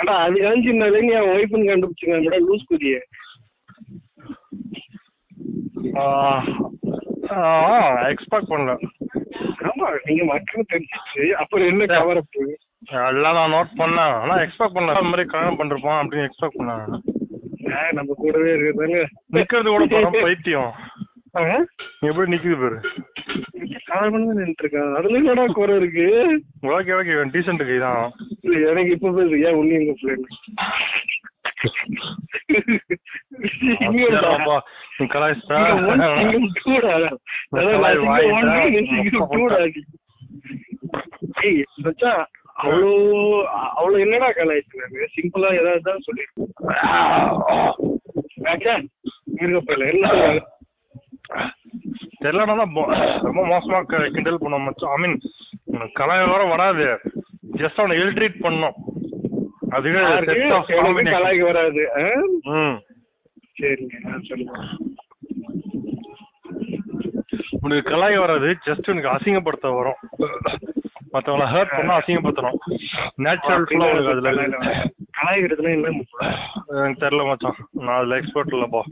ஏடா 0.00 0.14
அது 0.26 0.36
கவனிச்சிருந்தாலே 0.40 1.02
நீ 1.06 1.12
அவன் 1.20 1.34
ஒய்ஃப்னு 1.36 1.70
கண்டுபிடிச்சுங்க 1.70 2.20
கூட 2.26 2.38
லூஸ் 2.48 2.68
குதிய. 2.70 2.96
எக்ஸ்பெக்ட் 8.12 8.50
பண்ணல. 8.52 8.72
ஆமா 9.70 9.88
நீங்க 10.04 10.24
மக்கள் 10.24 10.70
தெரிஞ்சிச்சு 10.72 11.24
அப்புறம் 11.42 11.68
என்ன 11.68 11.86
கவரப்பு 11.94 12.42
எல்லாம் 12.90 13.36
நான் 13.38 13.54
நோட் 13.54 13.72
பண்ணேன். 13.80 14.14
ஆனா 14.22 14.34
எக்ஸ்பெக்ட் 14.44 14.76
பண்ணல. 14.76 14.94
இந்த 14.96 15.10
மாதிரி 15.10 15.24
கல்யாணம் 15.32 15.58
பண்ணிருப்பான் 15.58 16.00
அப்படின்னு 16.02 16.28
எக்ஸ்பெக்ட் 16.28 16.58
பண்ணேன். 16.60 16.86
நம்ம 17.98 18.14
கூடவே 18.22 18.50
இருக்கிறதாங்க 18.54 19.00
நிக்கிறது 19.36 19.68
கூட 19.74 19.84
படம் 19.92 20.24
பைத்தியம். 20.24 20.72
எப்படி 22.08 22.32
நிக்குது 22.32 22.56
பேரு. 22.62 22.78
காரணம் 23.90 24.26
நின்று 24.38 24.62
இருக்கான் 24.62 24.96
அதுல 24.98 25.18
என்னடா 25.20 25.44
குறை 25.58 25.74
இருக்கு? 25.80 26.06
ஓகே 26.76 26.92
ஓகே 26.98 27.14
டீசென்ட் 27.34 27.64
கை 27.68 27.78
தான் 27.84 28.02
எனக்கு 28.70 28.94
இப்ப 28.96 29.12
பேசு 29.16 29.34
ஏன் 29.46 29.58
உன்னி 29.60 29.74
எங்க 29.80 29.92
பிள்ளைங்க 30.00 30.28
அவ்வளோ 42.60 42.90
அவ்வளோ 43.76 43.96
என்னடா 44.04 44.28
கலாய்ச்சினாங்க 44.32 45.06
சிம்பிளா 45.14 45.50
ஏதாவது 45.60 45.86
தான் 45.88 46.04
சொல்லி 46.06 46.24
இருக்கப்பல 49.40 49.86
என்ன 49.92 50.06
தெரியலனா 52.22 52.54
ரொம்ப 53.26 53.42
மோசமா 53.50 53.78
கிண்டல் 54.14 54.42
பண்ண 54.42 54.56
மச்சான் 54.58 54.94
ஐ 54.94 55.00
மீன் 55.02 55.18
கலாய் 55.94 56.24
வர 56.32 56.42
வராது. 56.50 56.86
ஜஸ்ட் 57.60 57.80
அவனை 57.80 57.96
இல்ட்ரீட் 58.00 58.42
பண்ணோம் 58.42 58.76
அதுவே. 59.76 60.00
கலாய்க்கு 61.12 61.44
வராது? 61.44 61.82
ம். 62.54 62.76
சரிங்க 63.60 63.94
சொல்லுங்க 64.28 64.52
உனக்கு 67.62 67.90
கலாய் 67.90 68.16
வராது. 68.18 68.48
ஜஸ்ட் 68.66 68.90
உனக்கு 68.92 69.14
அசிங்கப்படுத்த 69.14 69.70
வரும். 69.78 70.00
மத்தவங்கள 71.12 71.46
ஹர்ட் 71.52 71.76
பண்ணா 71.76 71.94
அசிங்கப்படுத்தணும். 71.98 72.58
நேச்சுரல் 73.24 73.66
ஃபுல்லா 73.68 73.88
உனக்கு 73.92 74.12
அதுல. 74.12 74.32
இருக்கு. 74.36 74.74
கலாய்க்கிறதுனா 75.18 75.72
என்ன 75.76 75.88
எனக்கு 75.90 77.02
தெரியல 77.04 77.24
மச்சான். 77.30 77.58
நான் 77.86 77.98
அதுல 78.00 78.18
எக்ஸ்பர்ட் 78.20 78.54
இல்லப்பா 78.56 78.82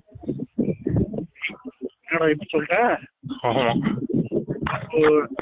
என்னடா 2.09 2.29
இப்ப 2.35 2.47
சொல்லிட்டேன் 2.53 2.93
ஆமா. 3.49 3.65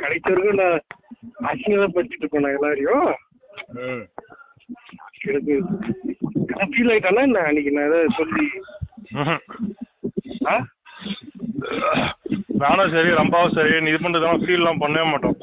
கடைசி 0.01 0.29
வரைக்கும் 0.29 0.61
நான் 0.63 0.79
அசிங்கதான் 1.51 1.95
படிச்சுட்டு 1.97 2.31
போனேன் 2.33 2.57
எல்லாரையும். 2.57 3.09
எனக்கு 5.31 5.55
ஃபீல் 6.73 6.91
ஆயிட்டானா 6.93 7.27
என்ன? 7.29 7.45
அன்னைக்கு 7.49 7.75
நான் 7.77 7.89
ஏதாவது 7.91 8.19
சொல்லி. 8.21 8.47
நானும் 12.63 12.93
சரி 12.95 13.11
ரம்பாவும் 13.21 13.55
சரி 13.57 13.75
இது 13.91 13.99
பண்றதெல்லாம் 14.05 14.43
ஃபீல் 14.45 14.61
எல்லாம் 14.63 14.83
பண்ணவே 14.83 15.07
மாட்டோம். 15.13 15.37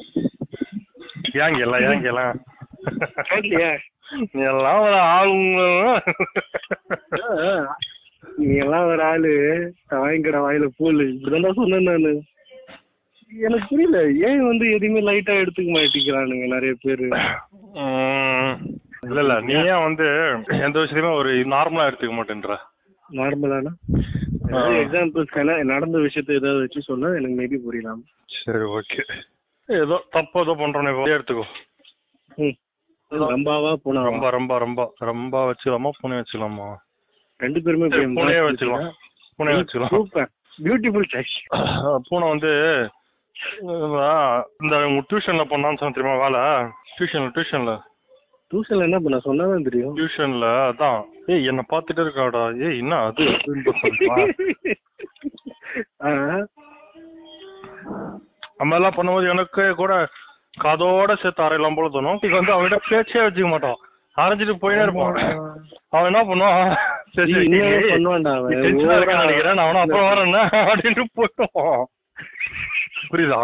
எல்லாம் 1.34 1.84
ஏங்க 1.86 2.08
எல்லாம் 2.12 2.38
கேட்கலையா? 3.30 3.72
நீ 4.32 4.40
எல்லாம் 4.52 4.80
ஒரு 4.86 4.98
ஆளுங்க 5.14 5.60
நீ 8.38 8.54
எல்லாம் 8.56 8.86
ஒரு 8.86 9.02
ஆளு 9.04 9.32
வாங்கிக்கடா 9.94 10.40
வாயில 10.44 10.66
பூல் 10.78 11.00
இப்படிதான் 11.08 11.58
சொன்னேன் 11.60 11.88
நானு. 11.90 12.12
எனக்கு 13.30 13.66
புரியல 13.68 13.98
ஏன் 14.28 14.46
வந்து 14.46 14.64
எதையுமே 14.74 15.00
லைட்டா 15.00 15.34
எடுத்துக்க 15.42 15.70
மாட்டேங்கிறானுங்க 15.74 16.46
நிறைய 16.46 16.74
பேரு. 16.82 17.06
இல்ல 19.08 19.18
இல்ல. 19.20 19.34
நீ 19.40 19.54
ஏன் 19.64 19.84
வந்து 19.88 20.06
எந்த 20.66 20.76
விஷயத்தையுமே 20.78 21.12
ஒரு 21.20 21.32
நார்மலா 21.54 21.88
எடுத்துக்க 21.88 22.14
மாட்டேன்ற? 22.18 22.54
நார்மலானா. 23.10 23.72
எக்ஸாம்பிள்ஸ் 24.82 25.34
நடந்த 25.72 25.98
விஷயத்த 25.98 26.38
ஏதாவது 26.40 26.60
வச்சு 26.60 26.80
சொன்னா 26.82 27.08
எனக்கு 27.18 27.38
மேபி 27.40 27.58
புரியலாம். 27.66 28.02
சரி 28.38 28.64
ஓகே 28.78 29.02
ஏதோ 29.68 29.96
தப்பு 30.14 30.40
ஏதோ 30.44 30.52
பண்றோம் 30.60 31.14
எடுத்துக்கோ. 31.16 31.44
ரம்பாவா 33.32 33.70
போனா 33.84 34.00
ரொம்ப 34.08 34.26
ரொம்ப 34.36 34.52
ரொம்ப. 34.64 34.80
ரொம்ப 35.10 35.34
வச்சுக்கலாமா 35.48 35.90
பூனை 36.00 36.16
வச்சுக்கலாமா? 36.20 36.68
ரெண்டு 37.40 37.60
பேருமே 37.64 37.88
பூனையே 38.18 38.42
வச்சுக்கலாம். 38.46 38.88
பூனை 39.38 39.54
வச்சுக்கலாம். 39.58 40.28
பியூட்டிஃபுல் 40.64 41.08
சாய்ஸ் 41.12 41.36
பூனை 42.08 42.26
வந்து 42.32 42.52
இந்த 44.62 44.76
டியூஷன்ல 45.10 45.44
பண்ணான்னு 45.52 45.80
சொன்ன 45.80 45.94
தெரியுமா 45.96 46.16
வேலை? 46.24 46.42
டியூஷன்ல 46.96 47.30
டியூஷன்ல 47.36 47.72
டியூஷன்ல 48.50 48.86
என்ன 48.88 48.98
பண்ண 49.04 49.16
சொன்னாதான் 49.24 49.66
தெரியும். 49.68 49.94
டியூஷன்ல 49.98 50.48
அதான். 50.70 51.00
ஏய் 51.32 51.48
என்ன 51.50 51.62
பார்த்துட்டு 51.70 52.02
இருக்காடா. 52.04 52.42
ஏய் 52.64 52.78
என்ன 52.82 52.98
அது? 53.08 53.24
நம்ம 58.58 58.74
எல்லாம் 58.74 58.96
பண்ணும்போது 58.96 59.26
எனக்கு 59.28 59.62
கூட 59.74 59.94
கதோட 60.64 61.12
சேர்த்து 61.22 61.44
அரையலாம் 61.44 61.76
போல 61.76 61.88
தோணும். 61.94 62.18
இது 62.24 62.34
வந்து 62.40 62.54
அவன்கிட்ட 62.54 62.78
பேச்சே 62.88 63.22
வச்சுக்க 63.24 63.48
மாட்டான். 63.48 63.80
அரைஞ்சிட்டு 64.22 64.54
போயினே 64.62 64.82
இருப்பான். 64.82 65.16
அவன் 65.94 66.08
என்ன 66.10 66.20
பண்ணுவான்? 66.28 66.74
சரி 67.14 67.32
சரி 67.32 67.48
நினைக்கிறேன். 69.22 69.58
நான் 69.60 69.80
அப்புறம் 69.82 70.08
வரேன். 70.10 70.36
அப்படின்ட்டு 70.70 71.04
போயிடுவான். 71.16 71.82
புரியுதா. 73.10 73.40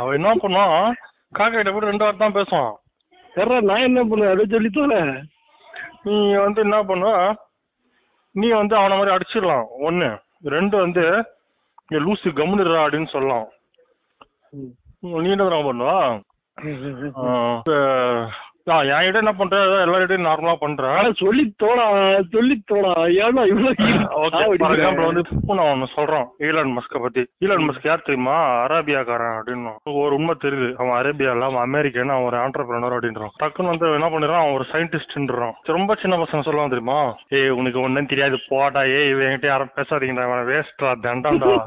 அவன் 0.00 0.16
என்ன 0.18 0.34
பண்ணுவான்? 0.42 0.92
காக்கா 1.38 1.56
கிட்ட 1.56 1.72
போய் 1.72 1.90
ரெண்டு 1.90 2.04
வார்த்தை 2.04 2.22
தான் 2.22 2.38
பேசுவான். 2.38 2.72
சர்ரா, 3.34 3.58
நான் 3.70 3.86
என்ன 3.88 4.00
பண்ணுவேன்? 4.04 4.32
அதை 4.34 4.44
சொல்லி 4.52 4.70
தோல 4.76 4.94
நீ 6.06 6.16
வந்து 6.44 6.60
என்ன 6.66 6.76
பண்ணுவ? 6.82 7.10
நீ 8.34 8.48
வந்து 8.60 8.74
அவன 8.76 8.96
மாதிரி 8.98 9.14
அடிச்சிடலாம். 9.16 9.66
ஒண்ணு. 9.88 10.08
ரெண்டு 10.54 10.76
வந்து 10.76 11.04
இங்க 11.90 12.00
லூசு 12.02 12.30
கம்முனுறா 12.30 12.82
அப்படின்னு 12.82 13.08
சொல்லலாம் 13.10 13.46
நீ 15.20 15.30
என்ன 15.30 15.44
தெரியுமா 15.44 15.88
ஆ, 18.70 18.82
என்கிட்ட 18.82 19.14
என்ன 19.14 19.32
பண்ற? 19.32 19.84
எல்லார்கிட்டயும் 19.86 20.26
நார்மலா 20.26 20.54
பண்ற 20.54 21.10
சொல்லி 21.14 21.54
தோடா 21.62 21.86
சொல்லி 22.30 22.62
தோடா. 22.72 22.92
ஏன்னா 23.22 23.46
இவ்வளவு 23.46 23.72
ஓகே 23.72 24.54
ஃபார் 24.58 24.70
எக்ஸாம்பிள் 24.70 25.04
வந்து 25.04 25.22
இப்போ 25.30 25.54
நான் 25.54 25.66
ஒன்னு 25.66 25.86
சொல்றேன். 25.94 26.26
ஈலான் 26.38 26.76
மஸ்க 26.76 27.00
பத்தி. 27.02 27.20
ஈலான் 27.20 27.68
மஸ்க் 27.68 27.86
யார் 27.86 28.02
தெரியுமா? 28.02 28.66
அரேபியாக்காரன் 28.66 29.40
அப்படின்னு. 29.40 29.72
ஒரு 29.84 30.14
உண்மை 30.14 30.34
தெரியுது. 30.42 30.74
அவன் 30.76 31.04
அரேபியால 31.04 31.40
அவன் 31.40 31.62
அமெரிக்கன் 31.62 32.08
அவன் 32.08 32.22
ஒரு 32.22 32.36
ஆண்டர்பிரனர் 32.36 32.96
அப்படின்றான். 32.98 33.34
டக்குன்னு 33.42 33.68
வந்து 33.68 33.92
என்ன 33.92 34.08
பண்ணிடுறான்? 34.08 34.40
அவன் 34.40 34.52
ஒரு 34.52 34.66
சயின்டிஸ்ட்ன்றான் 34.72 35.52
ரொம்ப 35.62 35.94
சின்ன 35.94 36.16
பசங்க 36.16 36.36
சொல்லுவான் 36.36 36.74
தெரியுமா? 36.74 37.16
ஏய் 37.28 37.48
உனக்கு 37.48 37.80
ஒண்ணும் 37.80 38.06
தெரியாது. 38.06 38.38
போடா. 38.48 38.82
ஏய் 38.82 39.14
இவன்கிட்ட 39.14 39.46
யாரும் 39.46 39.70
பேசாதீங்கடா. 39.76 40.18
வேஸ்ட்ரா 40.20 40.94
தண்டாண்டா 41.02 41.62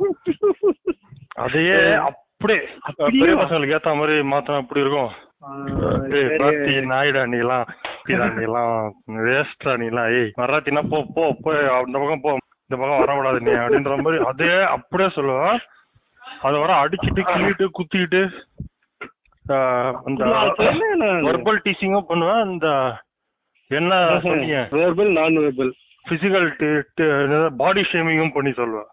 அதையே 1.36 1.94
அப்படியே 1.94 2.60
பெரிய 2.96 3.36
பசங்களுக்கு 3.36 3.76
ஏத்த 3.76 3.96
மாதிரி 3.96 4.20
மாத்தினா 4.20 4.62
எப்படி 4.62 4.80
இருக்கும்? 4.80 5.10
பாத்தி 5.44 6.74
நாயிடா 6.90 7.22
நீலாம் 7.32 7.68
நீலாம் 8.40 8.96
வேஸ்டா 9.24 9.74
நீலாம் 9.82 10.10
ஏய் 10.16 10.32
வராத்தினா 10.40 10.82
போ 10.90 11.00
போ 11.16 11.24
போய் 11.44 11.62
அந்த 11.78 11.96
பக்கம் 11.98 12.24
போ 12.26 12.32
இந்த 12.70 12.76
பக்கம் 12.76 13.02
வரக்கூடாது 13.02 13.40
நீ 13.42 13.54
அப்படின்ற 13.60 13.96
மாதிரி 14.02 14.20
அதே 14.30 14.52
அப்படியே 14.76 15.10
சொல்லுவேன் 15.16 15.60
அதை 16.42 16.56
வர 16.60 16.74
அடிச்சிட்டு 16.82 17.22
கிள்ளிட்டு 17.28 17.66
குத்திட்டு 17.74 18.22
ஆஹ், 19.46 19.94
அந்த 20.06 20.24
வெர்பல் 21.26 21.64
டீசிங்கும் 21.64 22.10
பண்ணுவேன் 22.10 22.44
இந்த 22.48 22.68
என்ன 23.72 23.94
சொன்னீங்க? 24.26 24.60
வெர்பல் 24.76 25.12
நான் 25.14 25.40
வெர்பல் 25.40 25.72
பிசிக்கல் 26.06 26.48
பாடி 27.58 27.82
ஷேமிங்கும் 27.90 28.36
பண்ணி 28.36 28.52
சொல்லுவேன் 28.54 28.90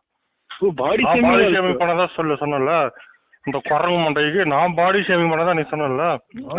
பாடி 0.79 1.05
ஷேமிங் 1.49 1.81
பண்ணதா 1.81 2.07
சொல்ல 2.15 2.35
சொன்னல 2.37 2.75
இந்த 3.47 3.59
குரங்கு 3.69 3.99
மண்டைக்கு 4.01 4.43
நான் 4.53 4.75
பாடி 4.79 4.99
ஷேமிங் 5.07 5.31
பண்ணதா 5.33 5.55
நீ 5.59 5.63
சொன்னல 5.71 6.07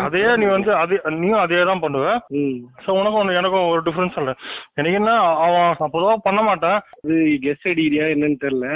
அதே 0.06 0.22
நீ 0.40 0.46
வந்து 0.54 0.70
அதே 0.82 0.96
நீயும் 1.20 1.42
அதே 1.42 1.60
தான் 1.68 1.82
பண்ணுவ 1.84 2.06
சோ 2.84 2.88
உனக்கும் 3.00 3.20
ஒண்ணு 3.20 3.38
எனக்கும் 3.40 3.68
ஒரு 3.72 3.82
டிஃபரன்ஸ் 3.88 4.18
இல்ல 4.22 4.32
எனக்கு 4.80 4.98
என்ன 5.00 5.12
அவன் 5.44 5.68
நான் 5.80 5.94
பொதுவா 5.96 6.16
பண்ண 6.26 6.40
மாட்டேன். 6.48 6.78
இது 7.04 7.16
கெஸ்ட் 7.44 7.70
அடிக்கிறியா 7.72 8.08
என்னன்னு 8.14 8.42
தெரியல. 8.46 8.68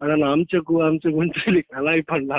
ஆனா 0.00 0.14
நான் 0.20 0.34
அம்சக்கு 0.36 0.74
அம்சக்குன்னு 0.88 1.42
சொல்லி 1.44 1.60
கலாய் 1.74 2.02
பண்ணா. 2.12 2.38